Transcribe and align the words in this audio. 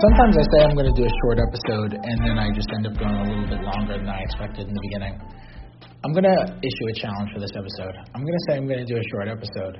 Sometimes 0.00 0.34
I 0.34 0.40
say 0.40 0.64
I'm 0.64 0.74
going 0.74 0.88
to 0.88 0.98
do 0.98 1.04
a 1.04 1.14
short 1.22 1.38
episode, 1.38 1.92
and 1.92 2.24
then 2.24 2.38
I 2.38 2.48
just 2.54 2.68
end 2.72 2.86
up 2.86 2.96
going 2.98 3.16
a 3.16 3.22
little 3.22 3.46
bit 3.46 3.60
longer 3.60 3.98
than 3.98 4.08
I 4.08 4.22
expected 4.22 4.66
in 4.66 4.72
the 4.72 4.80
beginning. 4.80 5.20
I'm 6.02 6.12
going 6.12 6.24
to 6.24 6.58
issue 6.62 6.88
a 6.88 6.94
challenge 6.98 7.30
for 7.34 7.38
this 7.38 7.50
episode. 7.54 8.00
I'm 8.14 8.22
going 8.22 8.32
to 8.32 8.44
say 8.48 8.56
I'm 8.56 8.66
going 8.66 8.78
to 8.78 8.86
do 8.86 8.98
a 8.98 9.02
short 9.10 9.28
episode. 9.28 9.78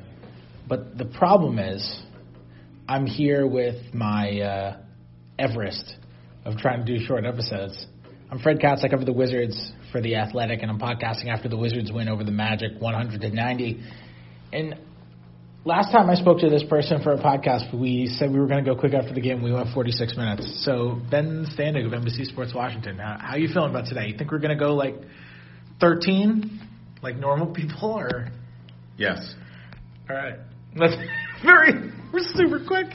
But 0.68 0.98
the 0.98 1.06
problem 1.06 1.58
is, 1.58 2.02
I'm 2.86 3.06
here 3.06 3.46
with 3.46 3.94
my 3.94 4.40
uh, 4.40 4.76
Everest 5.38 5.96
of 6.44 6.58
trying 6.58 6.84
to 6.84 6.98
do 6.98 7.02
short 7.06 7.24
episodes. 7.24 7.86
I'm 8.30 8.40
Fred 8.40 8.60
Katz. 8.60 8.84
I 8.84 8.88
cover 8.88 9.06
the 9.06 9.14
Wizards 9.14 9.72
for 9.90 10.02
The 10.02 10.16
Athletic, 10.16 10.60
and 10.60 10.70
I'm 10.70 10.78
podcasting 10.78 11.28
after 11.28 11.48
the 11.48 11.56
Wizards 11.56 11.90
win 11.90 12.10
over 12.10 12.24
the 12.24 12.30
Magic 12.30 12.72
100 12.78 13.22
to 13.22 13.30
90. 13.30 13.82
And 14.52 14.74
last 15.64 15.92
time 15.92 16.08
I 16.08 16.14
spoke 16.14 16.40
to 16.40 16.48
this 16.48 16.62
person 16.64 17.02
for 17.02 17.12
a 17.12 17.18
podcast, 17.18 17.78
we 17.78 18.06
said 18.06 18.32
we 18.32 18.38
were 18.38 18.46
going 18.46 18.64
to 18.64 18.74
go 18.74 18.78
quick 18.78 18.94
after 18.94 19.12
the 19.12 19.20
game. 19.20 19.42
We 19.42 19.52
went 19.52 19.72
46 19.74 20.16
minutes. 20.16 20.64
So 20.64 21.00
Ben 21.10 21.46
Standig 21.56 21.86
of 21.86 21.92
NBC 21.92 22.26
Sports 22.26 22.52
Washington, 22.54 22.98
how, 22.98 23.18
how 23.20 23.32
are 23.34 23.38
you 23.38 23.48
feeling 23.52 23.70
about 23.70 23.86
today? 23.86 24.06
You 24.08 24.16
think 24.16 24.30
we're 24.30 24.38
going 24.38 24.56
to 24.56 24.64
go 24.64 24.74
like 24.74 24.94
13, 25.80 26.60
like 27.02 27.16
normal 27.16 27.48
people, 27.48 27.90
or? 27.90 28.28
Yes. 28.96 29.34
All 30.08 30.16
right. 30.16 30.38
That's 30.76 30.94
very. 31.42 31.92
We're 32.12 32.24
super 32.34 32.64
quick. 32.66 32.88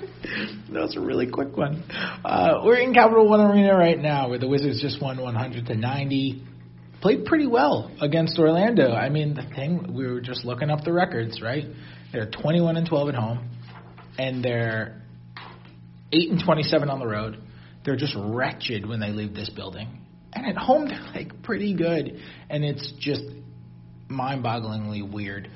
That 0.74 0.82
was 0.82 0.98
a 0.98 1.00
really 1.00 1.32
quick 1.32 1.56
one. 1.56 1.84
Uh, 2.26 2.62
we're 2.66 2.80
in 2.80 2.94
Capital 2.94 3.30
One 3.30 3.40
Arena 3.40 3.74
right 3.74 3.98
now, 3.98 4.28
where 4.28 4.40
the 4.40 4.48
Wizards 4.48 4.82
just 4.82 5.02
won 5.02 5.22
100 5.22 5.68
to 5.68 5.76
90. 5.76 6.44
Played 7.02 7.24
pretty 7.24 7.48
well 7.48 7.92
against 8.02 8.38
Orlando. 8.38 8.92
I 8.92 9.08
mean, 9.08 9.34
the 9.34 9.44
thing 9.56 9.94
we 9.94 10.06
were 10.06 10.20
just 10.20 10.44
looking 10.44 10.70
up 10.70 10.84
the 10.84 10.92
records, 10.92 11.42
right? 11.42 11.64
They're 12.12 12.30
21 12.30 12.78
and 12.78 12.88
12 12.88 13.10
at 13.10 13.16
home, 13.16 13.50
and 14.18 14.44
they're 14.44 15.02
8 16.12 16.32
and 16.32 16.42
27 16.44 16.90
on 16.90 17.00
the 17.00 17.08
road. 17.08 17.42
They're 17.84 17.96
just 17.96 18.16
wretched 18.18 18.88
when 18.88 19.00
they 19.00 19.12
leave 19.12 19.34
this 19.34 19.50
building, 19.50 20.02
and 20.34 20.46
at 20.46 20.58
home 20.58 20.88
they're 20.88 21.12
like 21.14 21.44
pretty 21.44 21.74
good, 21.74 22.20
and 22.50 22.64
it's 22.64 22.94
just 23.00 23.24
mind-bogglingly 24.08 25.12
weird. 25.12 25.50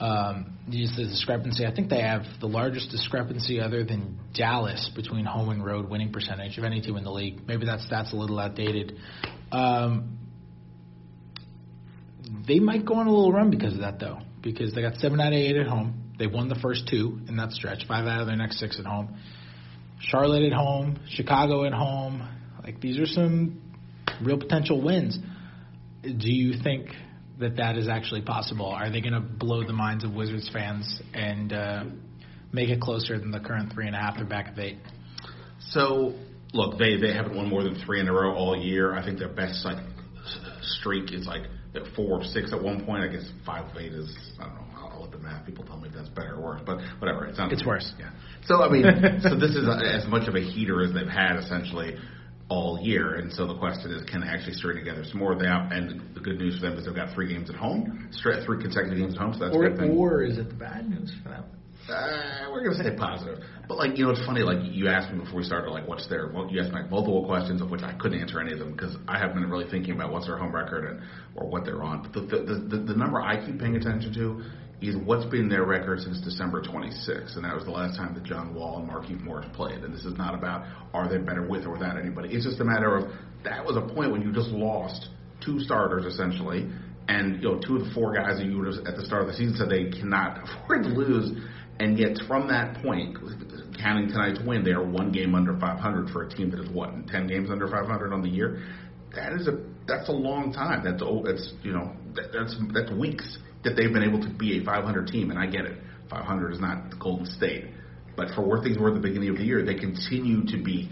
Um, 0.00 0.58
just 0.70 0.96
the 0.96 1.04
discrepancy. 1.04 1.64
I 1.66 1.74
think 1.74 1.88
they 1.88 2.00
have 2.00 2.22
the 2.40 2.46
largest 2.46 2.90
discrepancy 2.90 3.60
other 3.60 3.84
than 3.84 4.18
Dallas 4.34 4.90
between 4.94 5.24
home 5.24 5.50
and 5.50 5.64
road 5.64 5.88
winning 5.88 6.12
percentage 6.12 6.58
of 6.58 6.64
any 6.64 6.80
team 6.80 6.96
in 6.96 7.04
the 7.04 7.12
league. 7.12 7.46
Maybe 7.46 7.66
that 7.66 7.80
stat's 7.80 8.12
a 8.12 8.16
little 8.16 8.38
outdated. 8.40 8.98
Um, 9.52 10.18
they 12.46 12.58
might 12.58 12.84
go 12.84 12.94
on 12.94 13.06
a 13.06 13.10
little 13.10 13.32
run 13.32 13.50
because 13.50 13.74
of 13.74 13.80
that, 13.80 14.00
though, 14.00 14.18
because 14.44 14.74
they 14.74 14.82
got 14.82 14.96
seven 14.96 15.20
out 15.20 15.32
of 15.32 15.38
eight 15.38 15.56
at 15.56 15.66
home. 15.66 16.12
They 16.18 16.28
won 16.28 16.48
the 16.48 16.54
first 16.56 16.86
two 16.88 17.18
in 17.26 17.36
that 17.38 17.50
stretch, 17.50 17.86
five 17.88 18.06
out 18.06 18.20
of 18.20 18.26
their 18.28 18.36
next 18.36 18.60
six 18.60 18.78
at 18.78 18.84
home. 18.84 19.16
Charlotte 19.98 20.44
at 20.44 20.52
home, 20.52 20.98
Chicago 21.08 21.64
at 21.64 21.72
home. 21.72 22.28
Like 22.62 22.80
these 22.80 22.98
are 22.98 23.06
some 23.06 23.60
real 24.22 24.38
potential 24.38 24.80
wins. 24.80 25.18
Do 26.02 26.30
you 26.30 26.62
think 26.62 26.88
that 27.40 27.56
that 27.56 27.76
is 27.76 27.88
actually 27.88 28.22
possible? 28.22 28.66
Are 28.66 28.90
they 28.90 29.00
going 29.00 29.14
to 29.14 29.20
blow 29.20 29.66
the 29.66 29.72
minds 29.72 30.04
of 30.04 30.12
Wizards 30.12 30.48
fans 30.52 31.00
and 31.14 31.52
uh, 31.52 31.84
make 32.52 32.68
it 32.68 32.80
closer 32.80 33.18
than 33.18 33.30
the 33.30 33.40
current 33.40 33.72
three 33.72 33.86
and 33.86 33.96
a 33.96 33.98
half? 33.98 34.16
They're 34.16 34.26
back 34.26 34.52
of 34.52 34.58
eight. 34.58 34.78
So 35.70 36.14
look, 36.52 36.78
they 36.78 36.96
they 36.96 37.14
haven't 37.14 37.34
won 37.34 37.48
more 37.48 37.62
than 37.62 37.82
three 37.86 38.00
in 38.00 38.08
a 38.08 38.12
row 38.12 38.34
all 38.34 38.56
year. 38.56 38.94
I 38.94 39.04
think 39.04 39.18
their 39.18 39.32
best 39.32 39.64
like 39.64 39.78
streak 40.60 41.12
is 41.12 41.26
like 41.26 41.42
four 41.96 42.20
or 42.20 42.24
six 42.24 42.52
at 42.52 42.62
one 42.62 42.84
point. 42.84 43.02
I 43.02 43.08
guess 43.08 43.28
five 43.44 43.70
of 43.70 43.76
eight 43.76 43.92
is 43.92 44.14
I 44.38 44.44
don't 44.44 44.54
know. 44.54 44.64
I'll 44.76 44.84
I'll 44.94 45.02
let 45.02 45.10
the 45.10 45.18
math 45.18 45.44
people 45.44 45.64
tell 45.64 45.78
me 45.78 45.88
if 45.88 45.94
that's 45.94 46.08
better 46.08 46.36
or 46.36 46.42
worse, 46.42 46.62
but 46.64 46.78
whatever. 46.98 47.26
It's 47.26 47.38
not. 47.38 47.52
It's 47.52 47.66
worse. 47.66 47.92
Yeah. 47.98 48.10
So 48.46 48.62
I 48.62 48.70
mean, 48.70 48.84
so 49.22 49.34
this 49.34 49.50
is 49.50 49.66
a, 49.66 49.78
as 49.84 50.06
much 50.08 50.28
of 50.28 50.34
a 50.34 50.40
heater 50.40 50.82
as 50.82 50.92
they've 50.92 51.06
had 51.06 51.36
essentially 51.36 51.96
all 52.48 52.78
year. 52.80 53.16
And 53.16 53.32
so 53.32 53.46
the 53.46 53.58
question 53.58 53.90
is, 53.90 54.02
can 54.08 54.20
they 54.20 54.28
actually 54.28 54.54
string 54.54 54.76
together 54.76 55.04
some 55.04 55.18
more? 55.18 55.34
They 55.34 55.46
have, 55.46 55.72
and 55.72 56.14
the 56.14 56.20
good 56.20 56.38
news 56.38 56.56
for 56.56 56.68
them 56.68 56.78
is 56.78 56.84
they've 56.84 56.94
got 56.94 57.14
three 57.14 57.32
games 57.32 57.50
at 57.50 57.56
home, 57.56 58.08
straight 58.12 58.44
three 58.44 58.60
consecutive 58.60 58.98
games 58.98 59.14
at 59.14 59.20
home. 59.20 59.32
So 59.34 59.44
that's 59.44 59.56
or, 59.56 59.64
a 59.64 59.70
good 59.70 59.78
thing. 59.78 59.90
Or 59.96 60.22
is 60.22 60.38
it 60.38 60.48
the 60.48 60.54
bad 60.54 60.88
news 60.88 61.12
for 61.22 61.30
them? 61.30 61.44
Uh, 61.88 62.48
we're 62.50 62.64
gonna 62.64 62.82
say 62.82 62.96
positive, 62.96 63.44
but 63.68 63.76
like 63.76 63.98
you 63.98 64.04
know, 64.04 64.10
it's 64.10 64.24
funny. 64.24 64.40
Like 64.40 64.58
you 64.62 64.88
asked 64.88 65.12
me 65.12 65.18
before 65.20 65.36
we 65.36 65.44
started, 65.44 65.70
like 65.70 65.86
what's 65.86 66.08
their? 66.08 66.30
Well, 66.32 66.48
you 66.50 66.60
asked 66.60 66.72
me 66.72 66.80
like 66.80 66.90
multiple 66.90 67.26
questions 67.26 67.60
of 67.60 67.70
which 67.70 67.82
I 67.82 67.92
couldn't 67.92 68.18
answer 68.18 68.40
any 68.40 68.52
of 68.52 68.58
them 68.58 68.72
because 68.72 68.96
I 69.06 69.18
haven't 69.18 69.40
been 69.40 69.50
really 69.50 69.68
thinking 69.70 69.94
about 69.94 70.10
what's 70.10 70.26
their 70.26 70.38
home 70.38 70.54
record 70.54 70.84
and 70.88 71.02
or 71.36 71.46
what 71.46 71.66
they're 71.66 71.82
on. 71.82 72.02
But 72.02 72.28
the 72.30 72.38
the, 72.38 72.76
the 72.76 72.84
the 72.84 72.94
number 72.94 73.20
I 73.20 73.44
keep 73.44 73.58
paying 73.58 73.76
attention 73.76 74.14
to 74.14 74.42
is 74.80 74.96
what's 74.96 75.24
been 75.26 75.48
their 75.48 75.64
record 75.64 76.00
since 76.00 76.20
December 76.20 76.62
26th, 76.62 77.36
and 77.36 77.44
that 77.44 77.54
was 77.54 77.64
the 77.64 77.70
last 77.70 77.96
time 77.96 78.14
that 78.14 78.24
John 78.24 78.54
Wall 78.54 78.78
and 78.78 78.88
Markieff 78.88 79.20
Morris 79.22 79.46
played. 79.54 79.84
And 79.84 79.92
this 79.92 80.04
is 80.04 80.16
not 80.16 80.34
about 80.34 80.66
are 80.94 81.08
they 81.08 81.18
better 81.18 81.46
with 81.46 81.64
or 81.64 81.70
without 81.70 81.98
anybody. 81.98 82.30
It's 82.32 82.44
just 82.44 82.60
a 82.60 82.64
matter 82.64 82.96
of 82.96 83.10
that 83.44 83.64
was 83.64 83.76
a 83.76 83.94
point 83.94 84.10
when 84.10 84.22
you 84.22 84.32
just 84.32 84.48
lost 84.48 85.08
two 85.44 85.60
starters 85.60 86.06
essentially, 86.06 86.66
and 87.08 87.42
you 87.42 87.50
know 87.50 87.60
two 87.60 87.76
of 87.76 87.84
the 87.84 87.90
four 87.94 88.14
guys 88.14 88.38
that 88.38 88.46
you 88.46 88.58
would 88.58 88.74
have 88.74 88.86
at 88.86 88.96
the 88.96 89.04
start 89.04 89.22
of 89.22 89.28
the 89.28 89.34
season 89.34 89.54
said 89.56 89.68
they 89.68 89.90
cannot 89.90 90.48
afford 90.64 90.82
to 90.84 90.88
lose. 90.88 91.30
And 91.80 91.98
yet, 91.98 92.16
from 92.28 92.48
that 92.48 92.82
point, 92.82 93.18
counting 93.82 94.08
tonight's 94.08 94.40
win, 94.46 94.62
they 94.62 94.70
are 94.70 94.84
one 94.84 95.10
game 95.10 95.34
under 95.34 95.58
500 95.58 96.10
for 96.10 96.22
a 96.22 96.30
team 96.30 96.50
that 96.50 96.60
is 96.60 96.70
what 96.70 97.08
10 97.08 97.26
games 97.26 97.50
under 97.50 97.66
500 97.68 98.12
on 98.12 98.22
the 98.22 98.28
year. 98.28 98.62
That 99.14 99.32
is 99.32 99.48
a 99.48 99.58
that's 99.86 100.08
a 100.08 100.12
long 100.12 100.52
time. 100.52 100.82
That's 100.84 101.02
oh, 101.04 101.22
that's 101.24 101.52
you 101.62 101.72
know 101.72 101.92
that, 102.14 102.32
that's 102.32 102.56
that's 102.72 102.90
weeks 102.92 103.38
that 103.64 103.74
they've 103.76 103.92
been 103.92 104.02
able 104.02 104.20
to 104.22 104.28
be 104.28 104.60
a 104.60 104.64
500 104.64 105.06
team. 105.08 105.30
And 105.30 105.38
I 105.38 105.46
get 105.46 105.64
it, 105.64 105.78
500 106.10 106.52
is 106.52 106.60
not 106.60 106.90
the 106.90 106.96
Golden 106.96 107.26
State, 107.26 107.66
but 108.16 108.28
for 108.34 108.42
where 108.42 108.62
things 108.62 108.78
were 108.78 108.88
at 108.88 108.94
the 108.94 109.00
beginning 109.00 109.30
of 109.30 109.36
the 109.36 109.44
year, 109.44 109.64
they 109.64 109.74
continue 109.74 110.44
to 110.46 110.62
be 110.62 110.90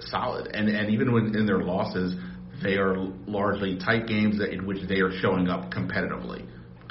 solid. 0.00 0.48
And 0.54 0.68
and 0.68 0.90
even 0.90 1.12
when 1.12 1.34
in 1.36 1.46
their 1.46 1.62
losses, 1.62 2.14
they 2.62 2.74
are 2.74 2.96
largely 3.26 3.78
tight 3.78 4.06
games 4.06 4.40
in 4.40 4.66
which 4.66 4.86
they 4.88 5.00
are 5.00 5.12
showing 5.20 5.48
up 5.48 5.70
competitively 5.70 6.46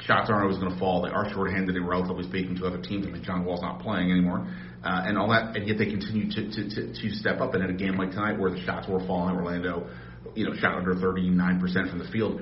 shots 0.06 0.30
aren't 0.30 0.42
always 0.42 0.58
going 0.58 0.72
to 0.72 0.78
fall. 0.78 1.02
They 1.02 1.10
are 1.10 1.28
shorthanded, 1.32 1.76
relatively 1.80 2.24
speaking, 2.24 2.56
to 2.56 2.66
other 2.66 2.80
teams. 2.80 3.06
I 3.06 3.10
mean, 3.10 3.22
John 3.22 3.44
Wall's 3.44 3.62
not 3.62 3.80
playing 3.80 4.10
anymore, 4.10 4.46
uh, 4.84 5.02
and 5.04 5.18
all 5.18 5.30
that, 5.30 5.56
and 5.56 5.66
yet 5.66 5.78
they 5.78 5.86
continue 5.86 6.30
to, 6.30 6.50
to, 6.50 6.68
to, 6.68 6.92
to 6.92 7.10
step 7.16 7.40
up. 7.40 7.54
And 7.54 7.64
in 7.64 7.70
a 7.70 7.78
game 7.78 7.96
like 7.96 8.10
tonight, 8.10 8.38
where 8.38 8.50
the 8.50 8.60
shots 8.64 8.88
were 8.88 9.00
falling, 9.06 9.36
Orlando, 9.36 9.88
you 10.34 10.46
know, 10.46 10.54
shot 10.54 10.76
under 10.76 10.94
39% 10.94 11.60
from 11.90 11.98
the 11.98 12.08
field. 12.10 12.40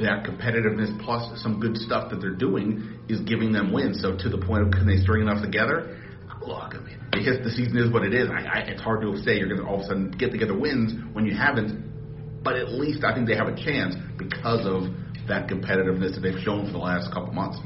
That 0.00 0.24
competitiveness 0.24 0.98
plus 1.04 1.42
some 1.42 1.60
good 1.60 1.76
stuff 1.76 2.10
that 2.10 2.20
they're 2.20 2.34
doing 2.34 2.98
is 3.08 3.20
giving 3.20 3.52
them 3.52 3.72
wins. 3.72 4.00
So 4.00 4.16
to 4.16 4.28
the 4.28 4.38
point 4.38 4.62
of 4.66 4.72
can 4.72 4.86
they 4.86 4.96
string 4.96 5.22
enough 5.22 5.42
together? 5.42 5.98
Look, 6.40 6.74
I 6.74 6.78
mean, 6.78 6.98
because 7.12 7.44
the 7.44 7.50
season 7.50 7.76
is 7.76 7.92
what 7.92 8.02
it 8.02 8.14
is. 8.14 8.28
I, 8.30 8.40
I, 8.44 8.58
it's 8.60 8.80
hard 8.80 9.02
to 9.02 9.14
say 9.22 9.36
you're 9.36 9.48
going 9.48 9.60
to 9.60 9.66
all 9.66 9.76
of 9.76 9.80
a 9.82 9.84
sudden 9.84 10.10
get 10.12 10.30
together 10.30 10.58
wins 10.58 10.92
when 11.12 11.26
you 11.26 11.34
haven't. 11.34 12.42
But 12.42 12.56
at 12.56 12.70
least 12.70 13.04
I 13.04 13.14
think 13.14 13.28
they 13.28 13.36
have 13.36 13.48
a 13.48 13.56
chance 13.56 13.94
because 14.16 14.64
of 14.64 14.84
that 15.30 15.48
competitiveness 15.48 16.14
that 16.14 16.20
they've 16.20 16.42
shown 16.42 16.66
for 16.66 16.72
the 16.72 16.78
last 16.78 17.12
couple 17.12 17.32
months. 17.32 17.58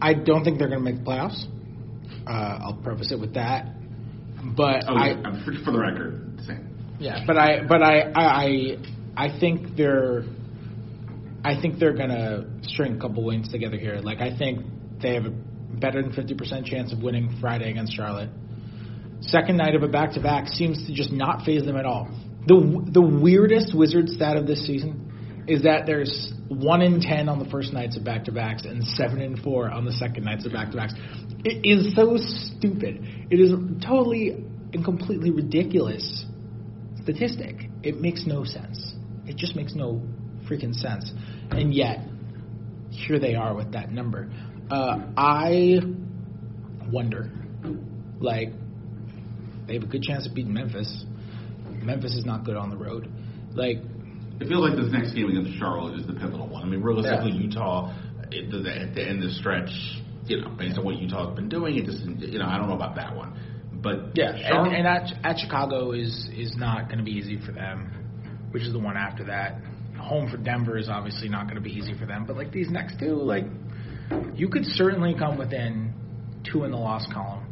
I 0.00 0.14
don't 0.14 0.44
think 0.44 0.58
they're 0.58 0.68
going 0.68 0.84
to 0.84 0.90
make 0.92 1.04
the 1.04 1.10
playoffs. 1.10 1.44
Uh, 2.26 2.64
I'll 2.64 2.80
preface 2.82 3.10
it 3.10 3.18
with 3.18 3.34
that. 3.34 3.74
But 4.56 4.84
oh, 4.88 4.94
I, 4.94 5.08
yeah. 5.08 5.44
for, 5.44 5.52
for 5.64 5.72
the 5.72 5.80
record, 5.80 6.40
same. 6.46 6.96
Yeah, 7.00 7.24
but 7.26 7.36
I, 7.36 7.64
but 7.66 7.82
I, 7.82 8.12
I, 8.14 8.76
I 9.16 9.38
think 9.40 9.76
they're, 9.76 10.22
I 11.44 11.60
think 11.60 11.78
they're 11.78 11.94
going 11.94 12.10
to 12.10 12.46
string 12.62 12.96
a 12.96 13.00
couple 13.00 13.24
wins 13.24 13.48
together 13.50 13.76
here. 13.76 13.96
Like 13.96 14.20
I 14.20 14.36
think 14.36 14.64
they 15.02 15.14
have 15.14 15.26
a 15.26 15.30
better 15.30 16.02
than 16.02 16.12
fifty 16.12 16.34
percent 16.34 16.66
chance 16.66 16.92
of 16.92 17.02
winning 17.02 17.36
Friday 17.40 17.70
against 17.70 17.94
Charlotte. 17.94 18.30
Second 19.20 19.56
night 19.56 19.74
of 19.74 19.82
a 19.82 19.88
back-to-back 19.88 20.46
seems 20.48 20.86
to 20.86 20.94
just 20.94 21.10
not 21.10 21.44
phase 21.44 21.64
them 21.64 21.76
at 21.76 21.84
all. 21.84 22.08
The 22.46 22.86
the 22.92 23.02
weirdest 23.02 23.74
Wizard 23.74 24.08
stat 24.08 24.36
of 24.36 24.46
this 24.46 24.64
season 24.64 25.07
is 25.48 25.62
that 25.62 25.86
there's 25.86 26.32
one 26.48 26.82
in 26.82 27.00
ten 27.00 27.28
on 27.28 27.38
the 27.38 27.46
first 27.46 27.72
nights 27.72 27.96
of 27.96 28.04
back 28.04 28.24
to 28.24 28.32
backs 28.32 28.64
and 28.64 28.84
seven 28.84 29.20
in 29.20 29.36
four 29.36 29.70
on 29.70 29.84
the 29.84 29.92
second 29.92 30.24
nights 30.24 30.44
of 30.44 30.52
back 30.52 30.70
to 30.70 30.76
backs. 30.76 30.94
It 31.44 31.66
is 31.66 31.94
so 31.96 32.16
stupid. 32.18 33.00
It 33.30 33.40
is 33.40 33.52
totally 33.82 34.44
and 34.72 34.84
completely 34.84 35.30
ridiculous 35.30 36.26
statistic. 37.02 37.70
It 37.82 38.00
makes 38.00 38.26
no 38.26 38.44
sense. 38.44 38.94
It 39.26 39.36
just 39.36 39.56
makes 39.56 39.74
no 39.74 40.02
freaking 40.48 40.74
sense. 40.74 41.10
And 41.50 41.72
yet, 41.72 42.00
here 42.90 43.18
they 43.18 43.34
are 43.34 43.54
with 43.54 43.72
that 43.72 43.90
number. 43.90 44.30
Uh, 44.70 44.98
I 45.16 45.78
wonder, 46.90 47.30
like, 48.20 48.52
they 49.66 49.74
have 49.74 49.82
a 49.82 49.86
good 49.86 50.02
chance 50.02 50.26
of 50.26 50.34
beating 50.34 50.52
Memphis. 50.52 51.04
Memphis 51.82 52.14
is 52.14 52.26
not 52.26 52.44
good 52.44 52.56
on 52.56 52.68
the 52.68 52.76
road. 52.76 53.10
Like, 53.52 53.78
it 54.40 54.48
feels 54.48 54.68
like 54.68 54.76
this 54.76 54.92
next 54.92 55.14
game 55.14 55.28
against 55.28 55.58
Charlotte 55.58 55.98
is 55.98 56.06
the 56.06 56.12
pivotal 56.12 56.48
one. 56.48 56.62
I 56.62 56.66
mean, 56.66 56.82
realistically, 56.82 57.32
yeah. 57.32 57.42
Utah 57.42 57.94
at 58.22 58.50
the, 58.50 58.58
at 58.70 58.94
the 58.94 59.02
end 59.02 59.22
of 59.22 59.30
the 59.30 59.34
stretch, 59.34 59.70
you 60.26 60.40
know, 60.40 60.50
based 60.50 60.78
on 60.78 60.84
what 60.84 60.96
Utah's 60.96 61.34
been 61.34 61.48
doing, 61.48 61.76
it 61.76 61.86
just, 61.86 62.04
you 62.04 62.38
know, 62.38 62.46
I 62.46 62.58
don't 62.58 62.68
know 62.68 62.76
about 62.76 62.96
that 62.96 63.16
one. 63.16 63.38
But 63.72 64.16
yeah, 64.16 64.36
Charlotte, 64.48 64.72
and, 64.74 64.86
and 64.86 64.86
at, 64.86 65.24
at 65.24 65.38
Chicago 65.38 65.92
is 65.92 66.28
is 66.36 66.54
not 66.56 66.86
going 66.86 66.98
to 66.98 67.04
be 67.04 67.12
easy 67.12 67.38
for 67.44 67.52
them, 67.52 68.48
which 68.50 68.62
is 68.62 68.72
the 68.72 68.78
one 68.78 68.96
after 68.96 69.24
that. 69.24 69.60
Home 69.98 70.30
for 70.30 70.36
Denver 70.36 70.76
is 70.76 70.88
obviously 70.88 71.28
not 71.28 71.44
going 71.44 71.56
to 71.56 71.60
be 71.60 71.70
easy 71.70 71.94
for 71.98 72.06
them, 72.06 72.24
but 72.26 72.36
like 72.36 72.52
these 72.52 72.70
next 72.70 72.98
two, 72.98 73.14
like 73.14 73.44
you 74.34 74.48
could 74.48 74.64
certainly 74.64 75.14
come 75.16 75.38
within 75.38 75.92
two 76.50 76.64
in 76.64 76.70
the 76.70 76.76
loss 76.76 77.06
column 77.12 77.44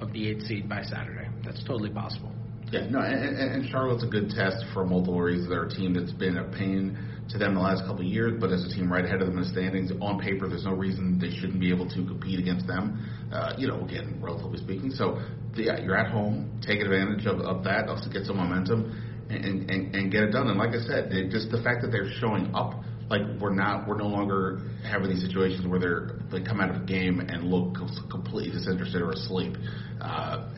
of 0.00 0.12
the 0.12 0.28
eighth 0.28 0.42
seed 0.46 0.68
by 0.68 0.82
Saturday. 0.82 1.28
that's 1.44 1.62
totally 1.64 1.90
possible. 1.90 2.25
Yeah, 2.72 2.88
no, 2.90 2.98
and, 2.98 3.38
and, 3.38 3.68
Charlotte's 3.70 4.02
a 4.02 4.08
good 4.08 4.30
test 4.30 4.64
for 4.74 4.84
multiple 4.84 5.20
reasons. 5.20 5.48
They're 5.48 5.64
a 5.64 5.70
team 5.70 5.94
that's 5.94 6.10
been 6.10 6.36
a 6.36 6.44
pain 6.50 6.98
to 7.30 7.38
them 7.38 7.54
the 7.54 7.60
last 7.60 7.82
couple 7.82 8.00
of 8.00 8.06
years, 8.06 8.40
but 8.40 8.50
as 8.50 8.64
a 8.64 8.68
team 8.68 8.92
right 8.92 9.04
ahead 9.04 9.20
of 9.20 9.28
them 9.28 9.38
in 9.38 9.44
the 9.44 9.48
standings, 9.48 9.92
on 10.00 10.18
paper, 10.18 10.48
there's 10.48 10.64
no 10.64 10.72
reason 10.72 11.18
they 11.20 11.30
shouldn't 11.30 11.60
be 11.60 11.70
able 11.70 11.88
to 11.88 12.04
compete 12.04 12.40
against 12.40 12.66
them. 12.66 13.06
Uh, 13.32 13.54
you 13.56 13.68
know, 13.68 13.84
again, 13.84 14.18
relatively 14.20 14.58
speaking. 14.58 14.90
So, 14.90 15.22
yeah, 15.54 15.78
you're 15.80 15.96
at 15.96 16.10
home, 16.10 16.60
take 16.66 16.80
advantage 16.80 17.24
of, 17.26 17.38
of 17.40 17.62
that, 17.64 17.88
also 17.88 18.10
get 18.10 18.24
some 18.26 18.36
momentum, 18.36 18.90
and, 19.30 19.70
and 19.70 19.94
and 19.94 20.12
get 20.12 20.22
it 20.22 20.30
done. 20.30 20.48
And 20.48 20.58
like 20.58 20.70
I 20.70 20.80
said, 20.80 21.10
just 21.30 21.50
the 21.50 21.62
fact 21.62 21.82
that 21.82 21.90
they're 21.90 22.10
showing 22.20 22.54
up, 22.54 22.82
like 23.08 23.22
we're 23.40 23.54
not, 23.54 23.86
we're 23.86 23.98
no 23.98 24.08
longer 24.08 24.60
having 24.88 25.08
these 25.08 25.22
situations 25.22 25.66
where 25.66 25.78
they're 25.78 26.18
they 26.30 26.42
come 26.42 26.60
out 26.60 26.70
of 26.70 26.82
a 26.82 26.84
game 26.84 27.20
and 27.20 27.44
look 27.44 27.76
completely 28.10 28.52
disinterested 28.52 29.00
or 29.00 29.12
asleep. 29.12 29.56
Uh, 30.00 30.48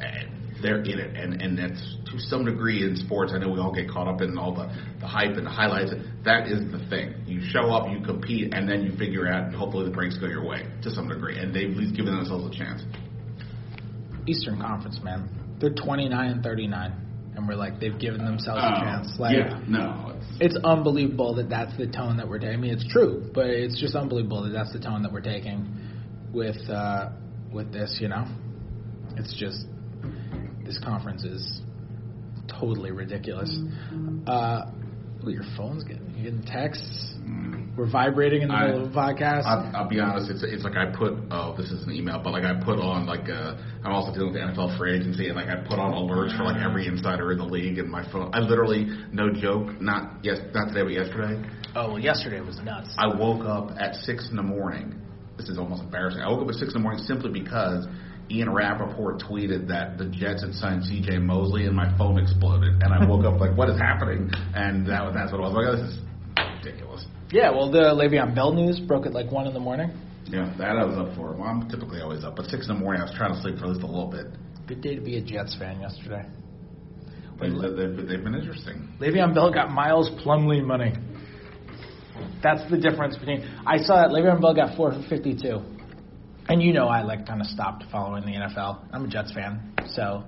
they're 0.62 0.82
in 0.82 0.98
it, 0.98 1.16
and 1.16 1.40
and 1.40 1.58
that's 1.58 1.96
to 2.10 2.18
some 2.18 2.44
degree 2.44 2.82
in 2.82 2.96
sports. 2.96 3.32
I 3.34 3.38
know 3.38 3.50
we 3.50 3.60
all 3.60 3.72
get 3.72 3.88
caught 3.88 4.08
up 4.08 4.20
in 4.22 4.36
all 4.38 4.54
the 4.54 4.66
the 5.00 5.06
hype 5.06 5.36
and 5.36 5.46
the 5.46 5.50
highlights. 5.50 5.92
That 6.24 6.48
is 6.48 6.60
the 6.72 6.84
thing. 6.88 7.14
You 7.26 7.40
show 7.42 7.70
up, 7.70 7.90
you 7.90 8.04
compete, 8.04 8.54
and 8.54 8.68
then 8.68 8.82
you 8.82 8.96
figure 8.96 9.28
out, 9.28 9.44
and 9.46 9.54
hopefully 9.54 9.84
the 9.84 9.90
breaks 9.90 10.18
go 10.18 10.26
your 10.26 10.44
way 10.44 10.66
to 10.82 10.90
some 10.90 11.08
degree. 11.08 11.38
And 11.38 11.54
they've 11.54 11.70
at 11.70 11.76
least 11.76 11.96
given 11.96 12.16
themselves 12.16 12.54
a 12.54 12.58
chance. 12.58 12.82
Eastern 14.26 14.60
Conference, 14.60 14.98
man, 15.02 15.28
they're 15.60 15.74
29 15.74 16.30
and 16.30 16.42
39, 16.42 17.07
and 17.38 17.46
we're 17.48 17.54
like 17.54 17.78
they've 17.80 17.98
given 17.98 18.24
themselves 18.24 18.60
a 18.60 18.66
Oh, 18.76 18.80
chance. 18.82 19.16
Like, 19.18 19.36
yeah, 19.36 19.60
no, 19.68 20.12
it's, 20.16 20.54
it's 20.54 20.64
unbelievable 20.64 21.36
that 21.36 21.48
that's 21.48 21.76
the 21.78 21.86
tone 21.86 22.16
that 22.18 22.28
we're 22.28 22.38
taking. 22.40 22.54
I 22.54 22.56
mean, 22.56 22.72
it's 22.74 22.86
true, 22.92 23.30
but 23.32 23.46
it's 23.46 23.80
just 23.80 23.94
unbelievable 23.94 24.42
that 24.42 24.50
that's 24.50 24.72
the 24.72 24.80
tone 24.80 25.02
that 25.04 25.12
we're 25.12 25.20
taking 25.20 25.74
with 26.32 26.56
uh, 26.68 27.10
with 27.52 27.72
this. 27.72 27.96
You 28.00 28.08
know, 28.08 28.26
it's 29.16 29.34
just 29.38 29.64
this 30.64 30.78
conference 30.84 31.24
is 31.24 31.62
totally 32.60 32.90
ridiculous. 32.90 33.56
Uh, 34.26 34.70
ooh, 35.26 35.30
your 35.30 35.44
phone's 35.56 35.84
getting 35.84 36.12
you 36.16 36.24
getting 36.24 36.42
texts. 36.42 37.14
We're 37.78 37.88
vibrating 37.88 38.42
in 38.42 38.48
the 38.48 38.54
I- 38.54 38.66
middle 38.66 38.86
of 38.86 38.90
a 38.90 38.94
podcast. 38.94 39.44
I'll, 39.46 39.70
I'll 39.76 39.88
be 39.88 40.00
honest. 40.00 40.28
It's 40.30 40.42
it's 40.42 40.64
like 40.64 40.76
I 40.76 40.90
put 40.90 41.14
oh 41.30 41.54
this 41.56 41.70
is 41.70 41.86
an 41.86 41.92
email, 41.92 42.20
but 42.22 42.32
like 42.32 42.42
I 42.42 42.58
put 42.58 42.80
on 42.80 43.06
like 43.06 43.30
uh 43.30 43.54
I'm 43.84 43.92
also 43.92 44.12
dealing 44.12 44.32
with 44.32 44.42
the 44.42 44.48
NFL 44.50 44.76
free 44.76 44.96
agency, 44.98 45.28
and 45.28 45.36
like 45.36 45.46
I 45.46 45.62
put 45.62 45.78
on 45.78 45.92
alerts 45.92 46.36
for 46.36 46.42
like 46.42 46.60
every 46.60 46.88
insider 46.88 47.30
in 47.30 47.38
the 47.38 47.44
league, 47.46 47.78
and 47.78 47.88
my 47.88 48.02
phone. 48.10 48.34
I 48.34 48.40
literally 48.40 48.84
no 49.12 49.32
joke, 49.32 49.80
not 49.80 50.24
yes 50.24 50.38
not 50.52 50.68
today 50.74 50.82
but 50.82 50.92
yesterday. 50.92 51.40
oh 51.76 51.90
well, 51.90 51.98
yesterday 52.00 52.40
was 52.40 52.58
nuts. 52.64 52.92
I 52.98 53.06
woke 53.06 53.46
up 53.46 53.70
at 53.78 53.94
six 53.94 54.28
in 54.28 54.34
the 54.34 54.42
morning. 54.42 55.00
This 55.36 55.48
is 55.48 55.56
almost 55.56 55.84
embarrassing. 55.84 56.20
I 56.20 56.28
woke 56.28 56.42
up 56.42 56.48
at 56.48 56.54
six 56.56 56.74
in 56.74 56.80
the 56.80 56.82
morning 56.82 57.04
simply 57.04 57.30
because 57.30 57.86
Ian 58.28 58.52
Rapoport 58.52 59.22
tweeted 59.22 59.68
that 59.68 59.98
the 59.98 60.06
Jets 60.06 60.42
had 60.42 60.52
signed 60.52 60.82
C.J. 60.84 61.18
Mosley, 61.18 61.66
and 61.66 61.76
my 61.76 61.96
phone 61.96 62.18
exploded, 62.18 62.82
and 62.82 62.92
I 62.92 63.06
woke 63.06 63.24
up 63.24 63.38
like, 63.38 63.56
"What 63.56 63.70
is 63.70 63.78
happening?" 63.78 64.30
And 64.54 64.84
that 64.88 65.04
was 65.04 65.14
that's 65.14 65.30
what 65.30 65.40
I 65.40 65.44
was 65.46 65.54
like. 65.54 65.66
oh, 65.68 65.76
This 65.76 65.94
is 65.94 66.66
ridiculous. 66.66 67.06
Yeah, 67.30 67.50
well, 67.50 67.70
the 67.70 67.92
Le'Veon 67.92 68.34
Bell 68.34 68.52
news 68.52 68.80
broke 68.80 69.04
at 69.04 69.12
like 69.12 69.30
one 69.30 69.46
in 69.46 69.52
the 69.52 69.60
morning. 69.60 69.90
Yeah, 70.26 70.54
that 70.58 70.76
I 70.76 70.84
was 70.84 70.96
up 70.96 71.14
for. 71.14 71.32
Well, 71.32 71.44
I'm 71.44 71.68
typically 71.68 72.00
always 72.00 72.24
up, 72.24 72.36
but 72.36 72.46
six 72.46 72.68
in 72.68 72.74
the 72.74 72.80
morning, 72.80 73.02
I 73.02 73.04
was 73.04 73.14
trying 73.16 73.34
to 73.34 73.40
sleep 73.40 73.58
for 73.58 73.64
at 73.64 73.70
least 73.70 73.82
a 73.82 73.86
little 73.86 74.10
bit. 74.10 74.26
Good 74.66 74.80
day 74.80 74.94
to 74.94 75.00
be 75.00 75.16
a 75.16 75.22
Jets 75.22 75.56
fan 75.58 75.80
yesterday. 75.80 76.26
They've, 77.40 77.52
they've, 77.52 78.08
they've 78.08 78.24
been 78.24 78.34
interesting. 78.34 78.96
Le'Veon 79.00 79.34
Bell 79.34 79.52
got 79.52 79.70
Miles 79.70 80.10
Plumlee 80.24 80.64
money. 80.64 80.94
That's 82.42 82.68
the 82.70 82.78
difference 82.78 83.16
between. 83.16 83.42
I 83.66 83.78
saw 83.78 83.96
that 83.96 84.10
Le'Veon 84.10 84.40
Bell 84.40 84.54
got 84.54 84.76
452, 84.76 85.60
and 86.48 86.62
you 86.62 86.72
know 86.72 86.88
I 86.88 87.02
like 87.02 87.26
kind 87.26 87.40
of 87.40 87.46
stopped 87.46 87.84
following 87.92 88.24
the 88.24 88.32
NFL. 88.32 88.86
I'm 88.92 89.04
a 89.04 89.08
Jets 89.08 89.32
fan, 89.32 89.74
so 89.90 90.24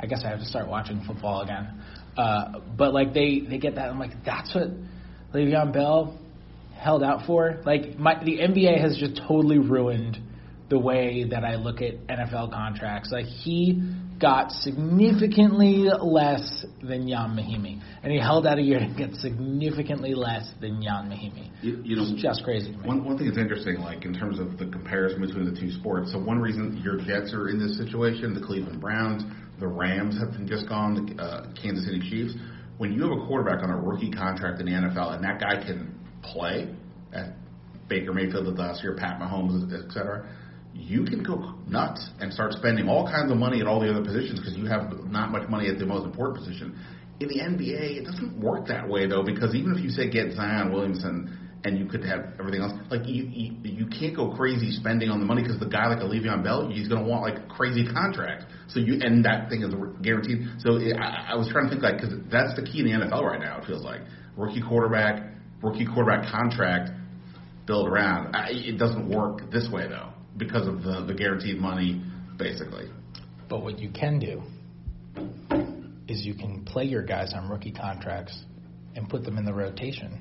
I 0.00 0.06
guess 0.06 0.22
I 0.24 0.28
have 0.28 0.40
to 0.40 0.46
start 0.46 0.68
watching 0.68 1.02
football 1.06 1.42
again. 1.42 1.80
Uh, 2.16 2.60
but 2.76 2.92
like 2.94 3.12
they 3.12 3.40
they 3.40 3.58
get 3.58 3.74
that, 3.74 3.90
I'm 3.90 3.98
like 3.98 4.24
that's 4.24 4.54
what 4.54 4.68
Le'Veon 5.36 5.72
Bell 5.72 6.18
held 6.78 7.02
out 7.02 7.26
for. 7.26 7.60
Like 7.64 7.98
my 7.98 8.22
the 8.24 8.38
NBA 8.38 8.80
has 8.80 8.96
just 8.96 9.20
totally 9.28 9.58
ruined 9.58 10.18
the 10.68 10.78
way 10.78 11.24
that 11.30 11.44
I 11.44 11.56
look 11.56 11.80
at 11.80 12.06
NFL 12.06 12.52
contracts. 12.52 13.10
Like 13.12 13.26
he 13.26 13.80
got 14.20 14.50
significantly 14.50 15.88
less 16.00 16.64
than 16.82 17.06
Ian 17.08 17.36
Mahinmi, 17.36 17.82
and 18.02 18.10
he 18.10 18.18
held 18.18 18.46
out 18.46 18.58
a 18.58 18.62
year 18.62 18.78
to 18.78 18.94
get 18.96 19.14
significantly 19.16 20.14
less 20.14 20.50
than 20.60 20.82
Ian 20.82 21.10
Mahinmi. 21.10 21.50
You, 21.62 21.82
you 21.84 21.96
know, 21.96 22.02
It's 22.02 22.22
just 22.22 22.42
crazy 22.42 22.72
to 22.72 22.78
me. 22.78 22.88
One, 22.88 23.04
one 23.04 23.18
thing 23.18 23.26
that's 23.26 23.38
interesting, 23.38 23.76
like 23.80 24.04
in 24.04 24.14
terms 24.14 24.38
of 24.38 24.58
the 24.58 24.66
comparison 24.66 25.20
between 25.20 25.52
the 25.52 25.60
two 25.60 25.70
sports. 25.70 26.12
So 26.12 26.18
one 26.18 26.40
reason 26.40 26.80
your 26.82 26.96
Jets 26.96 27.34
are 27.34 27.48
in 27.48 27.58
this 27.58 27.76
situation, 27.76 28.34
the 28.34 28.44
Cleveland 28.44 28.80
Browns, 28.80 29.22
the 29.60 29.66
Rams 29.68 30.18
have 30.18 30.32
been 30.32 30.48
just 30.48 30.68
gone, 30.68 31.14
the 31.16 31.22
uh, 31.22 31.46
Kansas 31.60 31.84
City 31.84 32.00
Chiefs. 32.00 32.34
When 32.78 32.92
you 32.92 33.02
have 33.02 33.12
a 33.12 33.26
quarterback 33.26 33.62
on 33.62 33.70
a 33.70 33.76
rookie 33.76 34.10
contract 34.10 34.60
in 34.60 34.66
the 34.66 34.72
NFL, 34.72 35.14
and 35.14 35.24
that 35.24 35.40
guy 35.40 35.64
can 35.64 35.98
play 36.22 36.74
at 37.12 37.34
Baker 37.88 38.12
Mayfield 38.12 38.46
of 38.46 38.58
last 38.58 38.82
year, 38.82 38.94
Pat 38.96 39.20
Mahomes, 39.20 39.72
et 39.72 39.90
cetera, 39.92 40.28
you 40.74 41.04
can 41.04 41.22
go 41.22 41.54
nuts 41.66 42.06
and 42.20 42.32
start 42.32 42.52
spending 42.52 42.88
all 42.88 43.06
kinds 43.06 43.30
of 43.32 43.38
money 43.38 43.60
at 43.60 43.66
all 43.66 43.80
the 43.80 43.90
other 43.90 44.04
positions 44.04 44.40
because 44.40 44.54
you 44.56 44.66
have 44.66 44.92
not 45.06 45.30
much 45.30 45.48
money 45.48 45.68
at 45.68 45.78
the 45.78 45.86
most 45.86 46.04
important 46.04 46.38
position. 46.38 46.78
In 47.18 47.28
the 47.28 47.38
NBA, 47.38 47.98
it 47.98 48.04
doesn't 48.04 48.38
work 48.38 48.66
that 48.66 48.86
way 48.86 49.06
though, 49.06 49.22
because 49.22 49.54
even 49.54 49.74
if 49.74 49.82
you 49.82 49.88
say 49.88 50.10
get 50.10 50.32
Zion 50.32 50.70
Williamson 50.72 51.45
and 51.66 51.76
you 51.76 51.86
could 51.86 52.04
have 52.04 52.34
everything 52.38 52.62
else, 52.62 52.72
like 52.90 53.06
you 53.06 53.24
you, 53.24 53.56
you 53.64 53.86
can't 53.86 54.14
go 54.14 54.30
crazy 54.36 54.70
spending 54.70 55.10
on 55.10 55.18
the 55.18 55.26
money 55.26 55.42
because 55.42 55.58
the 55.58 55.66
guy 55.66 55.88
like 55.88 55.98
a 55.98 56.04
Le'Veon 56.04 56.44
Bell, 56.44 56.70
he's 56.70 56.86
going 56.86 57.02
to 57.02 57.10
want 57.10 57.22
like 57.22 57.48
crazy 57.48 57.84
contract. 57.84 58.44
So 58.68 58.78
you 58.78 59.00
and 59.00 59.24
that 59.24 59.50
thing 59.50 59.62
is 59.62 59.74
guaranteed. 60.00 60.46
So 60.60 60.76
it, 60.76 60.96
I, 60.96 61.32
I 61.32 61.34
was 61.34 61.48
trying 61.50 61.64
to 61.64 61.70
think 61.70 61.82
like 61.82 61.96
because 61.96 62.14
that's 62.30 62.54
the 62.54 62.62
key 62.62 62.80
in 62.80 62.86
the 62.86 63.04
NFL 63.04 63.22
right 63.22 63.40
now. 63.40 63.58
It 63.58 63.66
feels 63.66 63.82
like 63.82 64.02
rookie 64.36 64.62
quarterback, 64.62 65.28
rookie 65.60 65.86
quarterback 65.86 66.30
contract 66.30 66.90
build 67.66 67.88
around. 67.88 68.36
I, 68.36 68.50
it 68.52 68.78
doesn't 68.78 69.08
work 69.08 69.50
this 69.50 69.68
way 69.70 69.88
though 69.88 70.10
because 70.36 70.68
of 70.68 70.84
the 70.84 71.04
the 71.04 71.14
guaranteed 71.14 71.58
money 71.58 72.00
basically. 72.38 72.90
But 73.48 73.64
what 73.64 73.80
you 73.80 73.90
can 73.90 74.20
do 74.20 74.42
is 76.06 76.24
you 76.24 76.34
can 76.34 76.64
play 76.64 76.84
your 76.84 77.02
guys 77.02 77.32
on 77.34 77.48
rookie 77.48 77.72
contracts 77.72 78.40
and 78.94 79.08
put 79.08 79.24
them 79.24 79.36
in 79.36 79.44
the 79.44 79.52
rotation, 79.52 80.20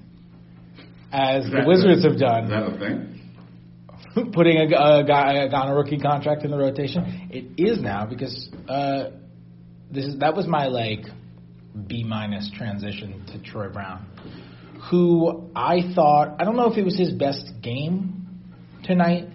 as 1.15 1.45
the 1.45 1.51
that- 1.51 1.67
Wizards 1.67 2.03
have 2.03 2.19
done. 2.19 2.45
Is 2.45 2.49
that 2.49 2.63
a 2.63 2.79
thing? 2.79 3.11
putting 4.33 4.57
a, 4.57 4.63
a 4.65 5.03
guy 5.03 5.33
a 5.33 5.49
guy 5.49 5.59
on 5.59 5.69
a 5.69 5.75
rookie 5.75 5.99
contract 5.99 6.43
in 6.43 6.51
the 6.51 6.57
rotation. 6.57 7.29
It 7.31 7.61
is 7.61 7.81
now 7.81 8.05
because 8.05 8.49
uh, 8.67 9.11
this 9.91 10.05
is 10.05 10.19
that 10.19 10.35
was 10.35 10.47
my 10.47 10.67
like 10.67 11.05
B 11.87 12.03
minus 12.03 12.49
transition 12.55 13.25
to 13.27 13.41
Troy 13.41 13.69
Brown, 13.69 14.05
who 14.89 15.49
I 15.55 15.93
thought 15.93 16.37
I 16.39 16.45
don't 16.45 16.55
know 16.55 16.71
if 16.71 16.77
it 16.77 16.83
was 16.83 16.97
his 16.97 17.11
best 17.11 17.45
game 17.61 18.27
tonight, 18.83 19.27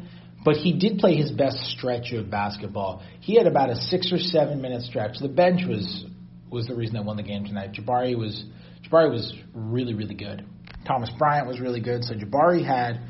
but 0.44 0.56
he 0.56 0.78
did 0.78 0.98
play 0.98 1.16
his 1.16 1.30
best 1.30 1.58
stretch 1.76 2.12
of 2.12 2.30
basketball. 2.30 3.02
He 3.20 3.36
had 3.36 3.46
about 3.46 3.70
a 3.70 3.76
six 3.76 4.12
or 4.12 4.18
seven 4.18 4.62
minute 4.62 4.82
stretch. 4.82 5.18
The 5.20 5.28
bench 5.28 5.62
was 5.66 6.06
was 6.50 6.66
the 6.66 6.74
reason 6.74 6.96
they 6.96 7.02
won 7.02 7.16
the 7.16 7.22
game 7.22 7.44
tonight. 7.44 7.72
Jabari 7.72 8.16
was 8.16 8.44
Jabari 8.82 9.10
was 9.10 9.34
really 9.54 9.94
really 9.94 10.14
good. 10.14 10.46
Thomas 10.86 11.10
Bryant 11.18 11.46
was 11.46 11.60
really 11.60 11.80
good. 11.80 12.04
So 12.04 12.14
Jabari 12.14 12.64
had 12.64 13.00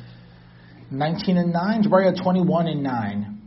19 0.91 1.37
and 1.37 1.53
9. 1.53 1.85
Jabari 1.85 2.07
had 2.07 2.23
21 2.23 2.67
and 2.67 2.83
9 2.83 3.39